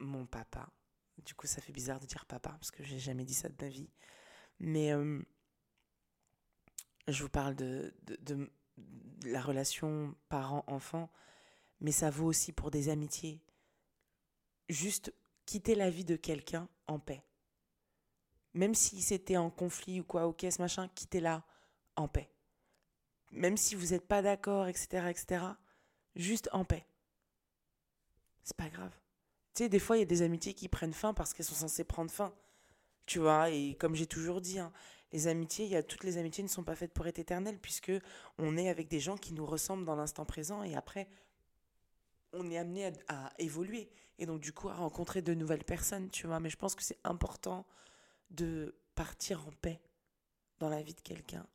mon 0.01 0.27
papa. 0.27 0.73
Du 1.25 1.35
coup, 1.35 1.49
ça 1.49 1.61
fait 1.61 1.73
bizarre 1.73 2.01
de 2.01 2.07
dire 2.07 2.25
papa 2.25 2.51
parce 2.51 2.71
que 2.71 2.85
j'ai 2.85 3.01
jamais 3.01 3.25
dit 3.25 3.35
ça 3.35 3.49
de 3.49 3.57
ma 3.61 3.69
vie. 3.69 3.91
Mais 4.61 4.93
euh, 4.93 5.21
je 7.09 7.23
vous 7.23 7.29
parle 7.29 7.57
de, 7.57 7.93
la 9.25 9.41
relation 9.41 10.15
parent-enfant, 10.29 11.11
mais 11.81 11.93
ça 11.93 12.11
vaut 12.11 12.27
aussi 12.27 12.53
pour 12.53 12.71
des 12.71 12.89
amitiés. 12.89 13.41
Juste 14.69 15.13
quitter 15.47 15.75
la 15.75 15.91
vie 15.91 16.05
de 16.05 16.17
quelqu'un 16.17 16.69
en 16.87 16.99
paix. 16.99 17.23
Même 18.55 18.75
si 18.75 19.03
c'était 19.03 19.37
en 19.37 19.51
conflit 19.51 20.01
ou 20.01 20.05
quoi, 20.05 20.27
ok, 20.27 20.47
ce 20.51 20.61
machin, 20.61 20.89
quittez-la 20.95 21.45
en 21.97 22.09
paix. 22.09 22.31
Même 23.31 23.57
si 23.57 23.75
vous 23.75 23.89
n'êtes 23.89 24.07
pas 24.07 24.23
d'accord, 24.23 24.69
etc., 24.69 25.09
etc., 25.09 25.45
juste 26.17 26.49
en 26.53 26.65
paix. 26.65 26.87
C'est 28.43 28.57
pas 28.57 28.71
grave. 28.71 28.93
Tu 29.55 29.65
sais, 29.65 29.69
des 29.69 29.79
fois, 29.79 29.97
il 29.97 30.01
y 30.01 30.03
a 30.03 30.07
des 30.07 30.23
amitiés 30.23 30.55
qui 30.55 30.69
prennent 30.69 30.95
fin 30.95 31.13
parce 31.13 31.35
qu'elles 31.35 31.47
sont 31.47 31.55
censées 31.55 31.85
prendre 31.85 32.11
fin. 32.11 32.35
Tu 33.07 33.19
vois, 33.19 33.51
et 33.51 33.75
comme 33.77 33.95
j'ai 33.95 34.07
toujours 34.07 34.41
dit, 34.41 34.59
hein, 34.59 34.73
les 35.13 35.27
amitiés, 35.27 35.67
y 35.67 35.77
a 35.77 35.83
toutes 35.83 36.05
les 36.05 36.19
amitiés 36.19 36.45
ne 36.45 36.49
sont 36.49 36.65
pas 36.65 36.75
faites 36.75 36.93
pour 36.93 37.07
être 37.07 37.19
éternelles 37.19 37.59
puisque 37.59 37.93
on 38.37 38.57
est 38.57 38.69
avec 38.69 38.89
des 38.89 39.01
gens 39.01 39.17
qui 39.17 39.33
nous 39.33 39.47
ressemblent 39.47 39.85
dans 39.85 39.97
l'instant 39.97 40.25
présent 40.25 40.63
et 40.63 40.75
après 40.75 41.09
on 42.33 42.51
est 42.51 42.59
amené 42.59 42.93
à, 43.09 43.33
évoluer 43.39 43.91
et 44.19 44.27
donc 44.27 44.41
du 44.41 44.53
coup 44.53 44.69
à 44.69 44.75
rencontrer 44.75 45.23
de 45.23 45.33
nouvelles 45.33 45.65
personnes, 45.65 46.11
tu 46.11 46.27
vois. 46.27 46.41
Mais 46.41 46.51
je 46.51 46.57
pense 46.57 46.75
que 46.75 46.83
c'est 46.83 46.99
important 47.05 47.67
de 48.31 48.75
partir 48.95 49.47
en 49.47 49.53
paix 49.63 49.81
dans 50.59 50.69
la 50.69 50.83
vie 50.83 50.95
de 50.95 51.01
quelqu'un 51.01 51.47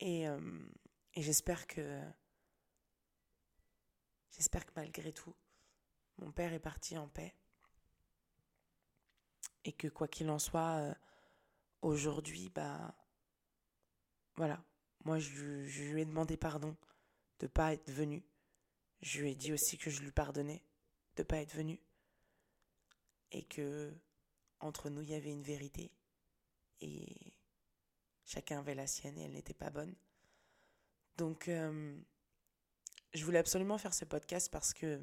et, 0.00 0.28
euh, 0.28 0.40
j'espère 1.16 1.66
que 1.66 2.00
j'espère 4.30 4.64
que 4.64 4.70
malgré 4.76 5.12
tout 5.12 5.34
mon 6.18 6.30
père 6.30 6.52
est 6.52 6.60
parti 6.60 6.96
en 6.96 7.08
paix 7.08 7.34
et 9.64 9.72
que 9.72 9.88
quoi 9.88 10.06
qu'il 10.06 10.30
en 10.30 10.38
soit 10.38 10.76
euh, 10.76 10.94
aujourd'hui, 11.82 12.50
bah 12.50 12.94
voilà, 14.36 14.64
moi 15.04 15.18
je, 15.18 15.92
lui 15.92 16.02
ai 16.02 16.04
demandé 16.04 16.36
pardon 16.36 16.76
de 17.40 17.46
pas 17.46 17.72
être 17.72 17.90
venu. 17.90 18.24
Je 19.00 19.20
lui 19.20 19.32
ai 19.32 19.34
dit 19.34 19.52
aussi 19.52 19.78
que 19.78 19.90
je 19.90 20.00
lui 20.00 20.12
pardonnais 20.12 20.64
de 21.16 21.22
pas 21.22 21.38
être 21.38 21.54
venu 21.54 21.80
et 23.30 23.44
que 23.44 23.92
entre 24.60 24.90
nous 24.90 25.02
il 25.02 25.10
y 25.10 25.14
avait 25.14 25.30
une 25.30 25.42
vérité 25.42 25.92
et 26.80 27.34
chacun 28.24 28.60
avait 28.60 28.74
la 28.74 28.86
sienne 28.86 29.18
et 29.18 29.24
elle 29.24 29.32
n'était 29.32 29.54
pas 29.54 29.70
bonne. 29.70 29.94
Donc 31.16 31.48
euh, 31.48 31.96
je 33.14 33.24
voulais 33.24 33.38
absolument 33.38 33.78
faire 33.78 33.94
ce 33.94 34.04
podcast 34.04 34.50
parce 34.50 34.72
que 34.72 35.00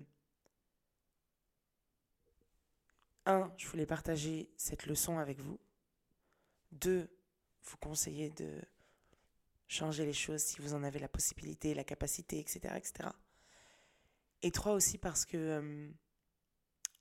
un, 3.26 3.52
je 3.58 3.68
voulais 3.68 3.86
partager 3.86 4.52
cette 4.56 4.86
leçon 4.86 5.18
avec 5.18 5.40
vous 5.40 5.60
deux, 6.76 7.10
vous 7.64 7.78
conseiller 7.78 8.30
de 8.30 8.62
changer 9.68 10.06
les 10.06 10.14
choses 10.14 10.42
si 10.42 10.62
vous 10.62 10.74
en 10.74 10.84
avez 10.84 11.00
la 11.00 11.08
possibilité, 11.08 11.74
la 11.74 11.84
capacité, 11.84 12.40
etc. 12.40 12.76
etc. 12.76 13.10
Et 14.42 14.52
trois 14.52 14.74
aussi 14.74 14.98
parce 14.98 15.26
que 15.26 15.38
euh, 15.38 15.90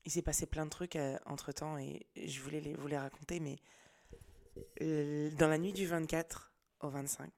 il 0.04 0.12
s'est 0.12 0.22
passé 0.22 0.46
plein 0.46 0.64
de 0.64 0.70
trucs 0.70 0.96
euh, 0.96 1.18
entre 1.26 1.52
temps 1.52 1.78
et 1.78 2.06
je 2.16 2.40
voulais 2.40 2.60
vous 2.74 2.86
les 2.86 2.98
raconter, 2.98 3.40
mais 3.40 3.58
euh, 4.80 5.30
dans 5.32 5.48
la 5.48 5.58
nuit 5.58 5.72
du 5.72 5.86
24 5.86 6.52
au 6.80 6.88
25, 6.88 7.30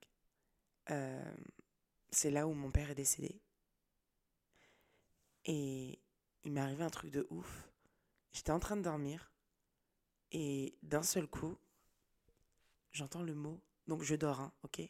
c'est 2.10 2.30
là 2.30 2.46
où 2.46 2.52
mon 2.52 2.70
père 2.70 2.90
est 2.90 2.94
décédé. 2.94 3.40
Et 5.44 6.00
il 6.44 6.52
m'est 6.52 6.60
arrivé 6.60 6.84
un 6.84 6.90
truc 6.90 7.10
de 7.10 7.26
ouf. 7.30 7.68
J'étais 8.32 8.52
en 8.52 8.60
train 8.60 8.76
de 8.76 8.82
dormir 8.82 9.32
et 10.32 10.76
d'un 10.82 11.02
seul 11.02 11.26
coup, 11.26 11.56
j'entends 12.96 13.22
le 13.22 13.34
mot, 13.34 13.60
donc 13.86 14.02
je 14.02 14.14
dors, 14.14 14.40
hein, 14.40 14.52
ok? 14.62 14.80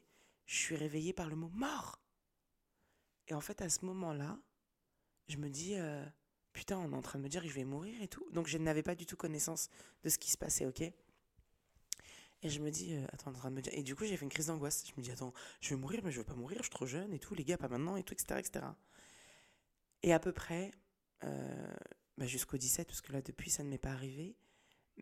Je 0.46 0.56
suis 0.56 0.76
réveillée 0.76 1.12
par 1.12 1.28
le 1.28 1.36
mot 1.36 1.48
mort. 1.48 2.00
Et 3.28 3.34
en 3.34 3.40
fait, 3.40 3.60
à 3.60 3.68
ce 3.68 3.84
moment-là, 3.84 4.38
je 5.28 5.36
me 5.36 5.50
dis, 5.50 5.74
euh, 5.76 6.04
putain, 6.52 6.78
on 6.78 6.92
est 6.92 6.96
en 6.96 7.02
train 7.02 7.18
de 7.18 7.24
me 7.24 7.28
dire 7.28 7.42
que 7.42 7.48
je 7.48 7.54
vais 7.54 7.64
mourir 7.64 8.00
et 8.00 8.08
tout. 8.08 8.24
Donc 8.32 8.46
je 8.46 8.56
n'avais 8.58 8.84
pas 8.84 8.94
du 8.94 9.06
tout 9.06 9.16
connaissance 9.16 9.68
de 10.04 10.08
ce 10.08 10.18
qui 10.18 10.30
se 10.30 10.38
passait, 10.38 10.66
ok? 10.66 10.82
Et 12.42 12.48
je 12.48 12.60
me 12.60 12.70
dis, 12.70 12.94
euh, 12.94 13.04
attends, 13.12 13.30
en 13.30 13.34
train 13.34 13.50
de 13.50 13.56
me 13.56 13.60
dire. 13.60 13.72
Et 13.74 13.82
du 13.82 13.96
coup, 13.96 14.04
j'ai 14.04 14.16
fait 14.16 14.24
une 14.24 14.30
crise 14.30 14.46
d'angoisse. 14.46 14.84
Je 14.86 14.92
me 14.96 15.02
dis, 15.02 15.10
attends, 15.10 15.32
je 15.60 15.70
vais 15.70 15.80
mourir, 15.80 16.00
mais 16.04 16.12
je 16.12 16.18
veux 16.18 16.24
pas 16.24 16.34
mourir, 16.34 16.58
je 16.58 16.64
suis 16.64 16.70
trop 16.70 16.86
jeune 16.86 17.12
et 17.12 17.18
tout, 17.18 17.34
les 17.34 17.44
gars, 17.44 17.58
pas 17.58 17.68
maintenant 17.68 17.96
et 17.96 18.04
tout, 18.04 18.14
etc. 18.14 18.38
etc. 18.38 18.66
Et 20.02 20.12
à 20.12 20.20
peu 20.20 20.32
près, 20.32 20.70
euh, 21.24 21.76
bah, 22.18 22.26
jusqu'au 22.26 22.56
17, 22.56 22.86
parce 22.86 23.00
que 23.00 23.12
là, 23.12 23.20
depuis, 23.22 23.50
ça 23.50 23.64
ne 23.64 23.68
m'est 23.68 23.78
pas 23.78 23.90
arrivé. 23.90 24.36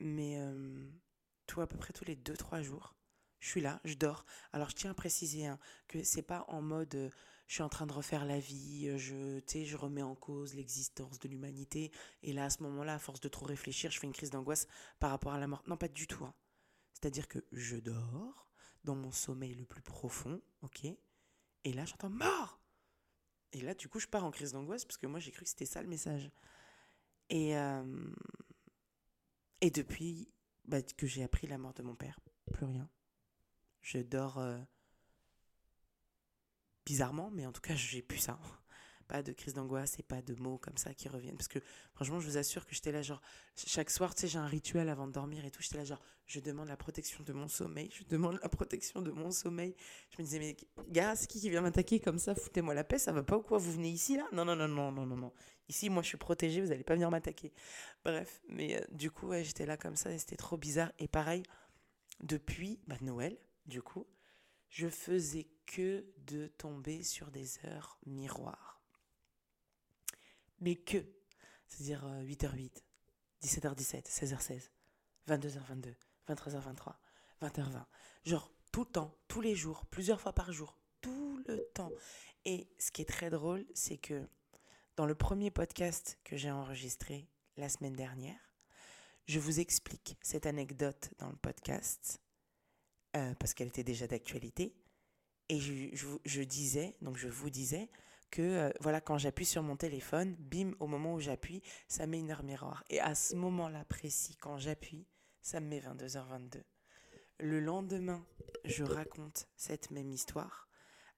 Mais 0.01 0.39
euh, 0.39 0.89
tout 1.47 1.61
à 1.61 1.67
peu 1.67 1.77
près 1.77 1.93
tous 1.93 2.05
les 2.05 2.17
2-3 2.17 2.63
jours, 2.63 2.95
je 3.41 3.49
suis 3.51 3.61
là, 3.61 3.81
je 3.85 3.95
dors. 3.95 4.25
Alors, 4.53 4.71
je 4.71 4.75
tiens 4.75 4.91
à 4.91 4.95
préciser 4.95 5.47
hein, 5.47 5.59
que 5.87 6.03
c'est 6.03 6.23
pas 6.23 6.47
en 6.49 6.63
mode. 6.63 6.95
Euh, 6.95 7.11
je 7.47 7.55
suis 7.55 7.63
en 7.63 7.69
train 7.69 7.87
de 7.87 7.93
refaire 7.93 8.25
la 8.25 8.39
vie, 8.39 8.89
euh, 8.89 8.97
je, 8.97 9.41
je 9.47 9.77
remets 9.77 10.03
en 10.03 10.15
cause 10.15 10.55
l'existence 10.55 11.19
de 11.19 11.29
l'humanité. 11.29 11.93
Et 12.23 12.33
là, 12.33 12.47
à 12.47 12.51
ce 12.51 12.63
moment-là, 12.63 12.95
à 12.95 12.99
force 12.99 13.21
de 13.21 13.29
trop 13.29 13.45
réfléchir, 13.45 13.91
je 13.91 13.99
fais 13.99 14.07
une 14.07 14.15
crise 14.15 14.31
d'angoisse 14.31 14.67
par 14.99 15.11
rapport 15.11 15.35
à 15.35 15.39
la 15.39 15.47
mort. 15.47 15.63
Non, 15.67 15.77
pas 15.77 15.89
du 15.89 16.07
tout. 16.07 16.25
Hein. 16.25 16.35
C'est-à-dire 16.95 17.29
que 17.29 17.45
je 17.53 17.77
dors 17.77 18.51
dans 18.85 18.95
mon 18.95 19.13
sommeil 19.13 19.55
le 19.55 19.67
plus 19.67 19.83
profond, 19.83 20.41
ok? 20.63 20.87
Et 21.65 21.73
là, 21.73 21.85
j'entends 21.85 22.11
mort 22.11 22.61
Et 23.53 23.61
là, 23.61 23.75
du 23.75 23.89
coup, 23.89 23.99
je 23.99 24.07
pars 24.07 24.25
en 24.25 24.31
crise 24.31 24.53
d'angoisse 24.53 24.87
parce 24.87 24.97
que 24.97 25.07
moi, 25.07 25.21
j'ai 25.21 25.31
cru 25.31 25.45
que 25.45 25.51
c'était 25.51 25.67
ça 25.67 25.83
le 25.83 25.89
message. 25.89 26.31
Et, 27.29 27.57
euh, 27.59 28.15
et 29.61 29.71
depuis 29.71 30.33
bah, 30.67 30.83
que 30.83 31.07
j'ai 31.07 31.23
appris 31.23 31.47
la 31.47 31.59
mort 31.59 31.75
de 31.75 31.83
mon 31.83 31.95
père, 31.95 32.19
plus 32.53 32.67
rien. 32.67 32.89
Je 33.83 33.99
dors 33.99 34.39
euh, 34.39 34.59
bizarrement, 36.87 37.31
mais 37.31 37.47
en 37.47 37.53
tout 37.53 37.61
cas, 37.61 37.75
j'ai 37.75 38.03
plus 38.03 38.19
ça. 38.19 38.39
Pas 39.09 39.23
de 39.23 39.33
crise 39.33 39.55
d'angoisse 39.55 39.99
et 39.99 40.03
pas 40.03 40.23
de 40.23 40.35
mots 40.35 40.59
comme 40.59 40.77
ça 40.77 40.95
qui 40.95 41.09
reviennent. 41.09 41.37
Parce 41.37 41.49
que 41.49 41.59
franchement, 41.95 42.21
je 42.21 42.27
vous 42.27 42.37
assure 42.37 42.67
que 42.67 42.75
j'étais 42.75 42.93
là, 42.93 43.03
genre, 43.03 43.21
chaque 43.57 43.91
soir, 43.91 44.15
tu 44.15 44.23
sais, 44.23 44.29
j'ai 44.29 44.39
un 44.39 44.47
rituel 44.47 44.89
avant 44.89 45.07
de 45.07 45.13
dormir 45.13 45.45
et 45.45 45.51
tout. 45.51 45.63
J'étais 45.63 45.77
là, 45.77 45.85
genre, 45.85 46.03
je 46.27 46.41
demande 46.41 46.69
la 46.69 46.77
protection 46.77 47.23
de 47.23 47.33
mon 47.33 47.49
sommeil. 47.49 47.91
Je 47.93 48.05
demande 48.05 48.39
la 48.43 48.49
protection 48.49 49.03
de 49.03 49.11
mon 49.11 49.31
sommeil. 49.31 49.77
Je 50.11 50.23
me 50.23 50.25
disais, 50.25 50.39
mais 50.39 50.57
gars, 50.89 51.17
c'est 51.17 51.27
qui 51.27 51.41
qui 51.41 51.51
vient 51.51 51.61
m'attaquer 51.61 52.01
comme 52.01 52.19
ça? 52.19 52.35
Foutez-moi 52.35 52.75
la 52.75 52.85
paix, 52.85 52.99
ça 52.99 53.13
va 53.13 53.23
pas 53.23 53.37
ou 53.37 53.43
quoi? 53.43 53.59
Vous 53.59 53.73
venez 53.73 53.91
ici 53.91 54.17
là? 54.17 54.27
Non, 54.33 54.45
non, 54.45 54.57
non, 54.57 54.69
non, 54.69 54.91
non, 54.91 55.07
non, 55.07 55.17
non. 55.17 55.33
Ici, 55.69 55.91
moi, 55.91 56.03
je 56.03 56.09
suis 56.09 56.19
protégée, 56.19 56.61
vous 56.61 56.73
allez 56.73 56.85
pas 56.85 56.95
venir 56.95 57.11
m'attaquer. 57.11 57.53
Bref, 58.05 58.43
mais 58.49 58.77
euh, 58.77 58.85
du 58.91 59.11
coup, 59.11 59.29
ouais, 59.29 59.45
j'étais 59.45 59.67
là 59.67 59.77
comme 59.77 59.97
ça 59.97 60.11
et 60.11 60.19
c'était 60.19 60.37
trop 60.37 60.57
bizarre. 60.57 60.93
Et 60.99 61.09
pareil, 61.09 61.43
depuis 62.23 62.81
bah, 62.87 62.97
Noël, 63.01 63.37
du 63.67 63.83
coup, 63.83 64.07
je 64.69 64.89
faisais 64.89 65.47
que 65.67 66.05
de 66.27 66.49
tomber 66.49 67.03
sur 67.03 67.31
des 67.31 67.65
heures 67.65 67.99
miroirs. 68.07 68.83
Mais 70.65 70.77
que. 70.77 71.05
C'est-à-dire 71.69 72.07
8h08, 72.23 72.83
17h17, 73.43 74.07
16h16, 74.07 74.71
22h22, 75.29 75.95
23h23, 76.29 76.95
20h20. 77.43 77.85
Genre 78.25 78.51
tout 78.73 78.85
le 78.85 78.91
temps, 78.91 79.15
tous 79.29 79.43
les 79.43 79.55
jours, 79.55 79.85
plusieurs 79.87 80.23
fois 80.23 80.33
par 80.33 80.53
jour, 80.53 80.79
tout 81.03 81.43
le 81.47 81.69
temps. 81.75 81.93
Et 82.47 82.67
ce 82.79 82.91
qui 82.91 83.03
est 83.03 83.09
très 83.09 83.29
drôle, 83.29 83.67
c'est 83.75 83.99
que 83.99 84.27
dans 84.97 85.05
le 85.05 85.15
premier 85.15 85.51
podcast 85.51 86.19
que 86.25 86.39
j'ai 86.39 86.51
enregistré 86.51 87.29
la 87.59 87.69
semaine 87.69 87.95
dernière, 87.95 88.55
je 89.27 89.39
vous 89.39 89.61
explique 89.61 90.17
cette 90.23 90.47
anecdote 90.47 91.11
dans 91.19 91.29
le 91.29 91.37
podcast 91.37 92.23
euh, 93.17 93.35
parce 93.35 93.53
qu'elle 93.53 93.69
était 93.69 93.85
déjà 93.85 94.07
d'actualité. 94.07 94.75
Et 95.51 95.61
je, 95.61 96.41
disais, 96.41 96.97
donc 97.03 97.19
je 97.19 97.29
vous 97.29 97.51
disais, 97.51 97.91
que 98.35 98.43
euh, 98.43 98.71
voilà, 98.81 99.01
quand 99.01 99.17
j'appuie 99.17 99.47
sur 99.47 99.63
mon 99.63 99.77
téléphone, 99.77 100.35
bim, 100.41 100.73
au 100.81 100.89
moment 100.89 101.15
où 101.15 101.21
j'appuie, 101.21 101.63
ça 101.87 102.09
met 102.09 102.19
une 102.19 102.33
heure 102.33 102.43
miroir. 102.43 102.83
Et 102.91 102.99
à 102.99 103.15
ce 103.15 103.37
moment-là 103.37 103.85
précis, 103.85 104.37
quand 104.37 104.59
j'appuie, 104.59 105.07
ça 105.41 105.61
me 105.61 105.69
met 105.69 105.79
22h22. 105.79 106.63
Le 107.39 107.61
lendemain, 107.61 108.27
je 108.65 108.83
raconte 108.83 109.47
cette 109.57 109.93
même 109.93 110.11
histoire 110.11 110.69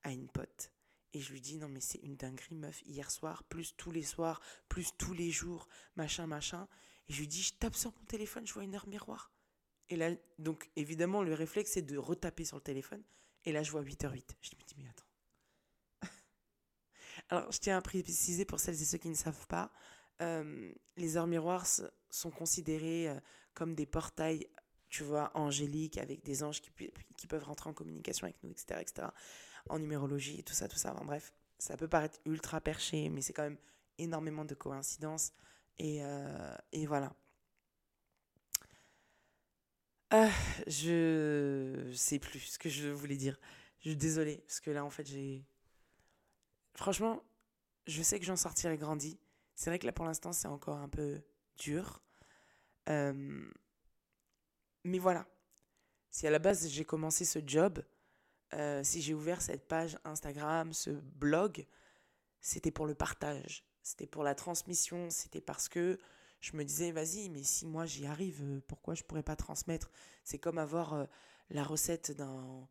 à 0.02 0.12
une 0.12 0.28
pote. 0.28 0.72
Et 1.14 1.20
je 1.20 1.32
lui 1.32 1.40
dis, 1.40 1.56
non 1.56 1.68
mais 1.68 1.80
c'est 1.80 2.00
une 2.00 2.16
dinguerie, 2.16 2.54
meuf, 2.54 2.82
hier 2.82 3.10
soir, 3.10 3.44
plus 3.44 3.74
tous 3.78 3.90
les 3.90 4.02
soirs, 4.02 4.42
plus 4.68 4.94
tous 4.98 5.14
les 5.14 5.30
jours, 5.30 5.68
machin, 5.94 6.26
machin. 6.26 6.68
Et 7.08 7.14
je 7.14 7.20
lui 7.20 7.28
dis, 7.28 7.40
je 7.40 7.54
tape 7.54 7.76
sur 7.76 7.92
mon 7.98 8.04
téléphone, 8.04 8.46
je 8.46 8.52
vois 8.52 8.64
une 8.64 8.74
heure 8.74 8.88
miroir. 8.88 9.32
Et 9.88 9.96
là, 9.96 10.10
donc 10.38 10.70
évidemment, 10.76 11.22
le 11.22 11.32
réflexe, 11.32 11.70
c'est 11.72 11.82
de 11.82 11.96
retaper 11.96 12.44
sur 12.44 12.58
le 12.58 12.62
téléphone. 12.62 13.02
Et 13.46 13.52
là, 13.52 13.62
je 13.62 13.70
vois 13.70 13.82
8h08. 13.82 14.36
Je 14.42 14.50
me 14.56 14.62
dis, 14.66 14.74
mais 14.76 14.88
attends. 14.88 15.05
Alors, 17.28 17.50
je 17.50 17.58
tiens 17.58 17.76
à 17.76 17.82
préciser 17.82 18.44
pour 18.44 18.60
celles 18.60 18.80
et 18.80 18.84
ceux 18.84 18.98
qui 18.98 19.08
ne 19.08 19.14
savent 19.14 19.46
pas, 19.48 19.72
euh, 20.22 20.72
les 20.96 21.16
heures 21.16 21.26
miroirs 21.26 21.66
sont 22.10 22.30
considérés 22.30 23.08
euh, 23.08 23.18
comme 23.54 23.74
des 23.74 23.86
portails, 23.86 24.46
tu 24.88 25.02
vois, 25.02 25.30
angéliques, 25.34 25.98
avec 25.98 26.24
des 26.24 26.42
anges 26.42 26.62
qui, 26.62 27.26
peuvent 27.26 27.44
rentrer 27.44 27.68
en 27.70 27.72
communication 27.74 28.24
avec 28.26 28.42
nous, 28.42 28.50
etc., 28.50 28.80
etc., 28.80 29.08
en 29.68 29.78
numérologie 29.80 30.38
et 30.38 30.42
tout 30.42 30.54
ça, 30.54 30.68
tout 30.68 30.78
ça. 30.78 30.92
bref, 31.04 31.32
ça 31.58 31.76
peut 31.76 31.88
paraître 31.88 32.20
ultra 32.24 32.60
perché, 32.60 33.08
mais 33.08 33.20
c'est 33.20 33.32
quand 33.32 33.42
même 33.42 33.58
énormément 33.98 34.44
de 34.44 34.54
coïncidences. 34.54 35.32
Et, 35.78 36.04
euh, 36.04 36.56
et 36.72 36.86
voilà. 36.86 37.12
Ah, 40.10 40.30
je 40.68 41.92
sais 41.94 42.18
plus 42.20 42.38
ce 42.38 42.58
que 42.58 42.68
je 42.68 42.88
voulais 42.88 43.16
dire. 43.16 43.38
Je 43.80 43.90
suis 43.90 43.96
désolée, 43.96 44.38
parce 44.46 44.60
que 44.60 44.70
là, 44.70 44.84
en 44.84 44.90
fait, 44.90 45.06
j'ai. 45.06 45.44
Franchement, 46.76 47.22
je 47.86 48.02
sais 48.02 48.20
que 48.20 48.26
j'en 48.26 48.36
sortirai 48.36 48.76
grandi. 48.76 49.18
C'est 49.54 49.70
vrai 49.70 49.78
que 49.78 49.86
là, 49.86 49.92
pour 49.92 50.04
l'instant, 50.04 50.32
c'est 50.32 50.46
encore 50.46 50.76
un 50.76 50.88
peu 50.88 51.22
dur. 51.56 52.02
Euh, 52.90 53.50
mais 54.84 54.98
voilà. 54.98 55.26
Si 56.10 56.26
à 56.26 56.30
la 56.30 56.38
base, 56.38 56.68
j'ai 56.68 56.84
commencé 56.84 57.24
ce 57.24 57.38
job, 57.44 57.82
euh, 58.52 58.84
si 58.84 59.00
j'ai 59.00 59.14
ouvert 59.14 59.40
cette 59.40 59.66
page 59.66 59.98
Instagram, 60.04 60.72
ce 60.74 60.90
blog, 60.90 61.66
c'était 62.40 62.70
pour 62.70 62.86
le 62.86 62.94
partage. 62.94 63.64
C'était 63.82 64.06
pour 64.06 64.22
la 64.22 64.34
transmission. 64.34 65.08
C'était 65.08 65.40
parce 65.40 65.70
que 65.70 65.98
je 66.40 66.56
me 66.56 66.64
disais, 66.64 66.92
vas-y, 66.92 67.30
mais 67.30 67.42
si 67.42 67.66
moi 67.66 67.86
j'y 67.86 68.06
arrive, 68.06 68.42
euh, 68.42 68.60
pourquoi 68.68 68.94
je 68.94 69.02
pourrais 69.02 69.22
pas 69.22 69.36
transmettre? 69.36 69.90
C'est 70.24 70.38
comme 70.38 70.58
avoir 70.58 71.06
la 71.48 71.64
recette 71.64 72.10
d'un 72.10 72.68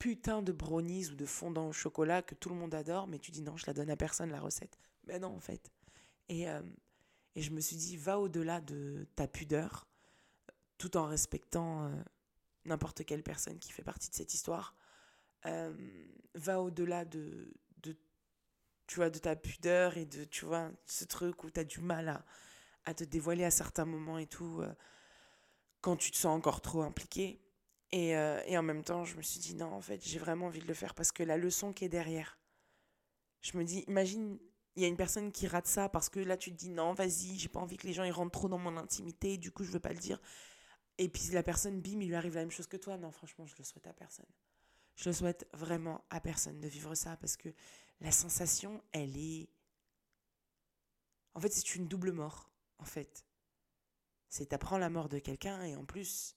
putain 0.00 0.42
de 0.42 0.50
brownies 0.50 1.10
ou 1.10 1.14
de 1.14 1.24
fondant 1.26 1.68
au 1.68 1.72
chocolat 1.72 2.22
que 2.22 2.34
tout 2.34 2.48
le 2.48 2.56
monde 2.56 2.74
adore, 2.74 3.06
mais 3.06 3.20
tu 3.20 3.30
dis 3.30 3.42
non, 3.42 3.56
je 3.56 3.66
la 3.68 3.72
donne 3.72 3.90
à 3.90 3.96
personne 3.96 4.30
la 4.30 4.40
recette. 4.40 4.76
Mais 5.06 5.20
non, 5.20 5.28
en 5.28 5.38
fait. 5.38 5.70
Et, 6.28 6.48
euh, 6.50 6.60
et 7.36 7.42
je 7.42 7.52
me 7.52 7.60
suis 7.60 7.76
dit, 7.76 7.96
va 7.96 8.18
au-delà 8.18 8.60
de 8.60 9.06
ta 9.14 9.28
pudeur, 9.28 9.86
tout 10.78 10.96
en 10.96 11.06
respectant 11.06 11.92
n'importe 12.64 13.04
quelle 13.04 13.22
personne 13.22 13.58
qui 13.60 13.70
fait 13.70 13.84
partie 13.84 14.10
de 14.10 14.14
cette 14.16 14.34
histoire. 14.34 14.74
va 15.44 16.60
au-delà 16.60 17.04
de, 17.04 17.54
de, 17.82 17.96
tu 18.86 18.96
vois, 18.96 19.10
de 19.10 19.18
ta 19.18 19.36
pudeur 19.36 19.96
et 19.96 20.06
de, 20.06 20.24
tu 20.24 20.44
vois, 20.44 20.70
ce 20.86 21.04
truc 21.04 21.44
où 21.44 21.50
tu 21.50 21.60
as 21.60 21.64
du 21.64 21.80
mal 21.80 22.08
à, 22.08 22.24
à 22.84 22.94
te 22.94 23.04
dévoiler 23.04 23.44
à 23.44 23.50
certains 23.50 23.84
moments 23.84 24.18
et 24.18 24.26
tout, 24.26 24.60
euh, 24.60 24.72
quand 25.80 25.96
tu 25.96 26.10
te 26.10 26.16
sens 26.16 26.36
encore 26.36 26.60
trop 26.60 26.82
impliqué. 26.82 27.40
Et, 27.92 28.16
euh, 28.16 28.40
et, 28.46 28.56
en 28.56 28.62
même 28.62 28.84
temps, 28.84 29.04
je 29.04 29.16
me 29.16 29.22
suis 29.22 29.40
dit, 29.40 29.54
non, 29.54 29.72
en 29.72 29.80
fait, 29.80 30.00
j'ai 30.06 30.18
vraiment 30.18 30.46
envie 30.46 30.60
de 30.60 30.66
le 30.66 30.74
faire 30.74 30.94
parce 30.94 31.10
que 31.10 31.22
la 31.22 31.36
leçon 31.36 31.72
qui 31.72 31.84
est 31.84 31.88
derrière, 31.88 32.38
je 33.40 33.56
me 33.58 33.64
dis, 33.64 33.84
imagine, 33.88 34.38
il 34.76 34.82
y 34.82 34.84
a 34.84 34.88
une 34.88 34.96
personne 34.96 35.32
qui 35.32 35.48
rate 35.48 35.66
ça 35.66 35.88
parce 35.88 36.08
que 36.08 36.20
là, 36.20 36.36
tu 36.36 36.52
te 36.52 36.56
dis, 36.56 36.68
non, 36.68 36.92
vas-y, 36.92 37.36
j'ai 37.36 37.48
pas 37.48 37.58
envie 37.60 37.76
que 37.76 37.86
les 37.86 37.92
gens 37.92 38.04
ils 38.04 38.12
rentrent 38.12 38.38
trop 38.38 38.48
dans 38.48 38.58
mon 38.58 38.76
intimité, 38.76 39.38
du 39.38 39.50
coup, 39.50 39.64
je 39.64 39.70
veux 39.70 39.80
pas 39.80 39.92
le 39.92 39.98
dire. 39.98 40.20
Et 40.98 41.08
puis 41.08 41.30
la 41.32 41.42
personne, 41.42 41.80
bim, 41.80 42.00
il 42.00 42.08
lui 42.08 42.14
arrive 42.14 42.34
la 42.34 42.42
même 42.42 42.50
chose 42.50 42.66
que 42.66 42.76
toi. 42.76 42.96
Non, 42.96 43.10
franchement, 43.10 43.46
je 43.46 43.56
le 43.58 43.64
souhaite 43.64 43.86
à 43.86 43.92
personne. 43.92 44.28
Je 44.96 45.08
le 45.08 45.14
souhaite 45.14 45.48
vraiment 45.54 46.04
à 46.10 46.20
personne 46.20 46.60
de 46.60 46.68
vivre 46.68 46.94
ça 46.94 47.16
parce 47.16 47.36
que 47.36 47.48
la 48.00 48.12
sensation, 48.12 48.82
elle 48.92 49.16
est. 49.16 49.48
En 51.34 51.40
fait, 51.40 51.50
c'est 51.50 51.74
une 51.74 51.88
double 51.88 52.12
mort 52.12 52.50
en 52.78 52.84
fait. 52.84 53.24
C'est 54.28 54.46
t'apprends 54.46 54.78
la 54.78 54.90
mort 54.90 55.08
de 55.08 55.18
quelqu'un 55.18 55.62
et 55.64 55.76
en 55.76 55.84
plus, 55.84 56.36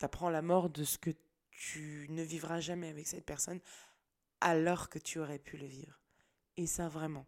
t'apprends 0.00 0.30
la 0.30 0.42
mort 0.42 0.70
de 0.70 0.82
ce 0.82 0.98
que 0.98 1.10
tu 1.50 2.06
ne 2.08 2.22
vivras 2.22 2.58
jamais 2.58 2.88
avec 2.88 3.06
cette 3.06 3.24
personne 3.24 3.60
alors 4.40 4.88
que 4.88 4.98
tu 4.98 5.20
aurais 5.20 5.38
pu 5.38 5.58
le 5.58 5.66
vivre. 5.66 6.00
Et 6.56 6.66
ça 6.66 6.88
vraiment, 6.88 7.26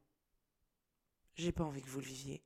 j'ai 1.34 1.52
pas 1.52 1.64
envie 1.64 1.82
que 1.82 1.88
vous 1.88 2.00
le 2.00 2.06
viviez. 2.06 2.42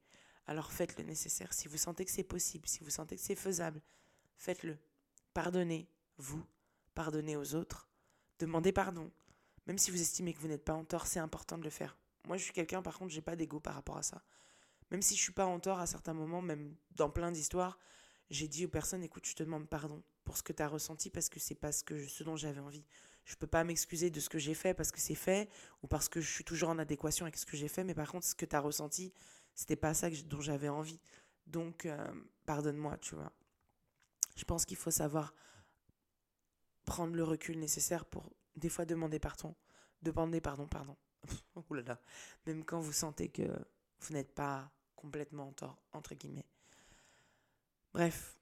Alors 0.46 0.72
faites 0.72 0.98
le 0.98 1.04
nécessaire. 1.04 1.52
Si 1.52 1.68
vous 1.68 1.76
sentez 1.76 2.04
que 2.04 2.10
c'est 2.10 2.24
possible, 2.24 2.68
si 2.68 2.80
vous 2.80 2.90
sentez 2.90 3.16
que 3.16 3.22
c'est 3.22 3.36
faisable, 3.36 3.80
faites-le. 4.36 4.76
Pardonnez, 5.32 5.88
vous, 6.18 6.44
pardonnez 6.94 7.36
aux 7.36 7.54
autres, 7.54 7.88
demandez 8.40 8.72
pardon. 8.72 9.12
Même 9.66 9.78
si 9.78 9.92
vous 9.92 10.00
estimez 10.00 10.34
que 10.34 10.40
vous 10.40 10.48
n'êtes 10.48 10.64
pas 10.64 10.74
en 10.74 10.84
tort, 10.84 11.06
c'est 11.06 11.20
important 11.20 11.56
de 11.56 11.64
le 11.64 11.70
faire. 11.70 11.96
Moi, 12.26 12.36
je 12.36 12.42
suis 12.42 12.52
quelqu'un, 12.52 12.82
par 12.82 12.98
contre, 12.98 13.12
j'ai 13.12 13.22
pas 13.22 13.36
d'ego 13.36 13.60
par 13.60 13.74
rapport 13.74 13.96
à 13.96 14.02
ça. 14.02 14.22
Même 14.90 15.02
si 15.02 15.16
je 15.16 15.22
suis 15.22 15.32
pas 15.32 15.46
en 15.46 15.60
tort 15.60 15.78
à 15.78 15.86
certains 15.86 16.14
moments, 16.14 16.42
même 16.42 16.74
dans 16.92 17.10
plein 17.10 17.30
d'histoires, 17.30 17.78
j'ai 18.30 18.48
dit 18.48 18.64
aux 18.66 18.68
personnes 18.68 19.04
écoute, 19.04 19.26
je 19.26 19.34
te 19.34 19.42
demande 19.42 19.68
pardon 19.68 20.02
pour 20.24 20.36
ce 20.36 20.42
que 20.42 20.52
tu 20.52 20.62
as 20.62 20.68
ressenti 20.68 21.10
parce 21.10 21.28
que 21.28 21.38
c'est 21.38 21.54
pas 21.54 21.72
ce, 21.72 21.84
que, 21.84 22.06
ce 22.06 22.24
dont 22.24 22.36
j'avais 22.36 22.60
envie. 22.60 22.84
Je 23.24 23.36
peux 23.36 23.46
pas 23.46 23.64
m'excuser 23.64 24.10
de 24.10 24.20
ce 24.20 24.28
que 24.28 24.38
j'ai 24.38 24.54
fait 24.54 24.74
parce 24.74 24.90
que 24.90 25.00
c'est 25.00 25.14
fait 25.14 25.48
ou 25.82 25.86
parce 25.86 26.08
que 26.08 26.20
je 26.20 26.30
suis 26.30 26.44
toujours 26.44 26.70
en 26.70 26.78
adéquation 26.78 27.24
avec 27.26 27.36
ce 27.36 27.46
que 27.46 27.56
j'ai 27.56 27.68
fait, 27.68 27.84
mais 27.84 27.94
par 27.94 28.10
contre, 28.10 28.26
ce 28.26 28.34
que 28.34 28.46
tu 28.46 28.54
as 28.54 28.60
ressenti, 28.60 29.12
c'était 29.54 29.76
pas 29.76 29.94
ça 29.94 30.10
dont 30.10 30.40
j'avais 30.40 30.68
envie. 30.68 31.00
Donc, 31.46 31.86
euh, 31.86 32.06
pardonne-moi, 32.44 32.98
tu 32.98 33.14
vois. 33.14 33.32
Je 34.36 34.44
pense 34.44 34.64
qu'il 34.64 34.76
faut 34.76 34.90
savoir 34.90 35.34
prendre 36.84 37.14
le 37.16 37.24
recul 37.24 37.58
nécessaire 37.58 38.04
pour 38.04 38.32
des 38.54 38.68
fois 38.68 38.84
demander 38.84 39.18
pardon. 39.18 39.54
Demander 40.02 40.40
pardon, 40.40 40.66
pardon. 40.66 40.96
Ouh 41.70 41.74
là 41.74 41.82
là. 41.82 42.00
Même 42.46 42.64
quand 42.64 42.80
vous 42.80 42.92
sentez 42.92 43.28
que 43.28 43.42
vous 44.00 44.12
n'êtes 44.12 44.34
pas 44.34 44.70
complètement 44.94 45.48
en 45.48 45.52
tort, 45.52 45.82
entre 45.92 46.14
guillemets. 46.14 46.46
Bref. 47.96 48.38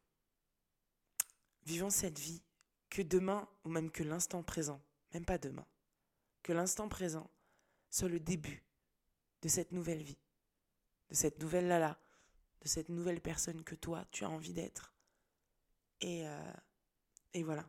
Vivons 1.64 1.88
cette 1.88 2.18
vie. 2.18 2.42
Que 2.90 3.02
demain, 3.02 3.48
ou 3.62 3.68
même 3.68 3.88
que 3.88 4.02
l'instant 4.02 4.42
présent, 4.42 4.82
même 5.12 5.24
pas 5.24 5.38
demain, 5.38 5.64
que 6.42 6.52
l'instant 6.52 6.88
présent 6.88 7.30
soit 7.88 8.09
le 8.09 8.18
début 8.18 8.64
de 9.42 9.48
cette 9.48 9.70
nouvelle 9.70 10.02
vie, 10.02 10.18
de 11.09 11.14
cette 11.14 11.38
nouvelle 11.38 11.68
Lala, 11.68 12.00
de 12.62 12.68
cette 12.68 12.88
nouvelle 12.88 13.20
personne 13.20 13.62
que 13.62 13.76
toi, 13.76 14.05
tu 14.11 14.24
as 14.24 14.28
envie 14.28 14.55
d'être. 14.55 14.92
Et, 16.00 16.26
euh, 16.26 16.52
et 17.32 17.44
voilà. 17.44 17.64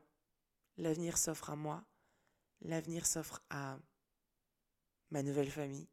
L'avenir 0.78 1.20
s'offre 1.20 1.52
à 1.52 1.56
moi, 1.56 1.86
l'avenir 2.62 3.06
s'offre 3.06 3.44
à 3.52 3.78
ma 5.12 5.22
nouvelle 5.22 5.52
famille, 5.52 5.88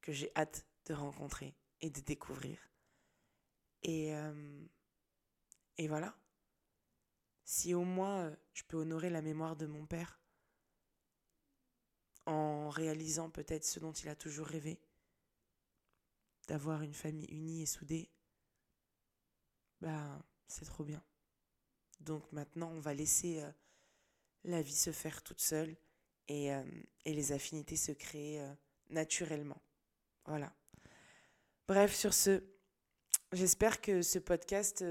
que 0.00 0.12
j'ai 0.12 0.30
hâte 0.36 0.64
de 0.84 0.94
rencontrer 0.94 1.56
et 1.80 1.90
de 1.90 2.00
découvrir. 2.00 2.70
Et, 3.82 4.14
euh, 4.14 4.66
et 5.78 5.88
voilà. 5.88 6.16
Si 7.44 7.74
au 7.74 7.84
moins 7.84 8.26
euh, 8.26 8.36
je 8.54 8.64
peux 8.64 8.76
honorer 8.76 9.10
la 9.10 9.22
mémoire 9.22 9.56
de 9.56 9.66
mon 9.66 9.86
père 9.86 10.20
en 12.26 12.70
réalisant 12.70 13.30
peut-être 13.30 13.64
ce 13.64 13.78
dont 13.78 13.92
il 13.92 14.08
a 14.08 14.16
toujours 14.16 14.46
rêvé, 14.46 14.80
d'avoir 16.48 16.82
une 16.82 16.94
famille 16.94 17.30
unie 17.30 17.62
et 17.62 17.66
soudée, 17.66 18.10
bah 19.80 20.24
c'est 20.48 20.64
trop 20.64 20.84
bien. 20.84 21.02
Donc 22.00 22.30
maintenant 22.32 22.70
on 22.72 22.80
va 22.80 22.94
laisser 22.94 23.40
euh, 23.40 23.50
la 24.44 24.62
vie 24.62 24.74
se 24.74 24.90
faire 24.90 25.22
toute 25.22 25.40
seule 25.40 25.76
et, 26.28 26.52
euh, 26.52 26.64
et 27.04 27.14
les 27.14 27.32
affinités 27.32 27.76
se 27.76 27.92
créer 27.92 28.44
naturellement. 28.90 29.60
Voilà. 30.24 30.52
Bref, 31.68 31.94
sur 31.94 32.14
ce, 32.14 32.42
j'espère 33.32 33.80
que 33.80 34.02
ce 34.02 34.18
podcast 34.18 34.84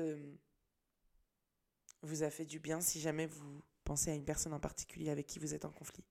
vous 2.05 2.23
a 2.23 2.29
fait 2.29 2.45
du 2.45 2.59
bien 2.59 2.81
si 2.81 2.99
jamais 2.99 3.25
vous 3.25 3.61
pensez 3.83 4.11
à 4.11 4.15
une 4.15 4.25
personne 4.25 4.53
en 4.53 4.59
particulier 4.59 5.09
avec 5.09 5.27
qui 5.27 5.39
vous 5.39 5.53
êtes 5.53 5.65
en 5.65 5.71
conflit. 5.71 6.03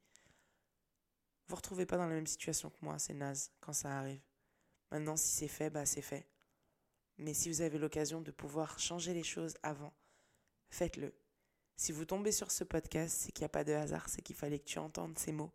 Vous 1.47 1.55
ne 1.55 1.57
retrouvez 1.57 1.87
pas 1.87 1.97
dans 1.97 2.07
la 2.07 2.15
même 2.15 2.27
situation 2.27 2.71
que 2.71 2.79
moi, 2.83 2.99
c'est 2.99 3.15
naze 3.15 3.51
quand 3.61 3.73
ça 3.73 3.99
arrive. 3.99 4.23
Maintenant, 4.91 5.17
si 5.17 5.29
c'est 5.29 5.49
fait, 5.49 5.71
bah 5.71 5.85
c'est 5.85 6.03
fait. 6.03 6.27
Mais 7.19 7.35
si 7.35 7.49
vous 7.49 7.61
avez 7.61 7.79
l'occasion 7.79 8.21
de 8.21 8.31
pouvoir 8.31 8.79
changer 8.79 9.13
les 9.13 9.23
choses 9.23 9.55
avant, 9.63 9.93
faites-le. 10.71 11.15
Si 11.77 11.93
vous 11.93 12.05
tombez 12.05 12.33
sur 12.33 12.51
ce 12.51 12.65
podcast, 12.65 13.17
c'est 13.19 13.33
qu'il 13.33 13.43
n'y 13.43 13.47
a 13.47 13.51
pas 13.51 13.65
de 13.65 13.73
hasard, 13.73 14.09
c'est 14.09 14.23
qu'il 14.23 14.37
fallait 14.37 14.59
que 14.59 14.65
tu 14.65 14.79
entendes 14.79 15.19
ces 15.19 15.33
mots. 15.33 15.53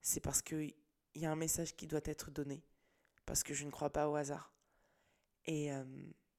C'est 0.00 0.20
parce 0.20 0.42
qu'il 0.42 0.74
y 1.14 1.24
a 1.24 1.30
un 1.30 1.36
message 1.36 1.76
qui 1.76 1.86
doit 1.86 2.00
être 2.04 2.30
donné. 2.30 2.62
Parce 3.24 3.42
que 3.42 3.54
je 3.54 3.64
ne 3.64 3.70
crois 3.70 3.90
pas 3.90 4.08
au 4.08 4.16
hasard. 4.16 4.52
Et 5.46 5.72
euh, 5.72 5.84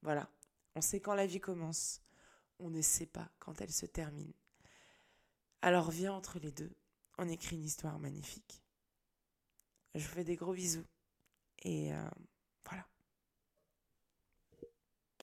voilà, 0.02 0.30
on 0.76 0.82
sait 0.82 1.00
quand 1.00 1.14
la 1.14 1.26
vie 1.26 1.40
commence, 1.40 2.02
on 2.60 2.70
ne 2.70 2.82
sait 2.82 3.06
pas 3.06 3.30
quand 3.40 3.62
elle 3.62 3.72
se 3.72 3.86
termine. 3.86 4.34
Alors 5.62 5.92
viens 5.92 6.14
entre 6.14 6.40
les 6.40 6.52
deux, 6.52 6.72
on 7.18 7.30
écrit 7.30 7.56
une 7.56 7.66
histoire 7.66 8.00
magnifique. 8.00 8.62
Je 9.96 10.06
vous 10.06 10.14
fais 10.14 10.24
des 10.24 10.36
gros 10.36 10.54
bisous 10.54 10.86
et 11.64 11.94
euh, 11.94 12.10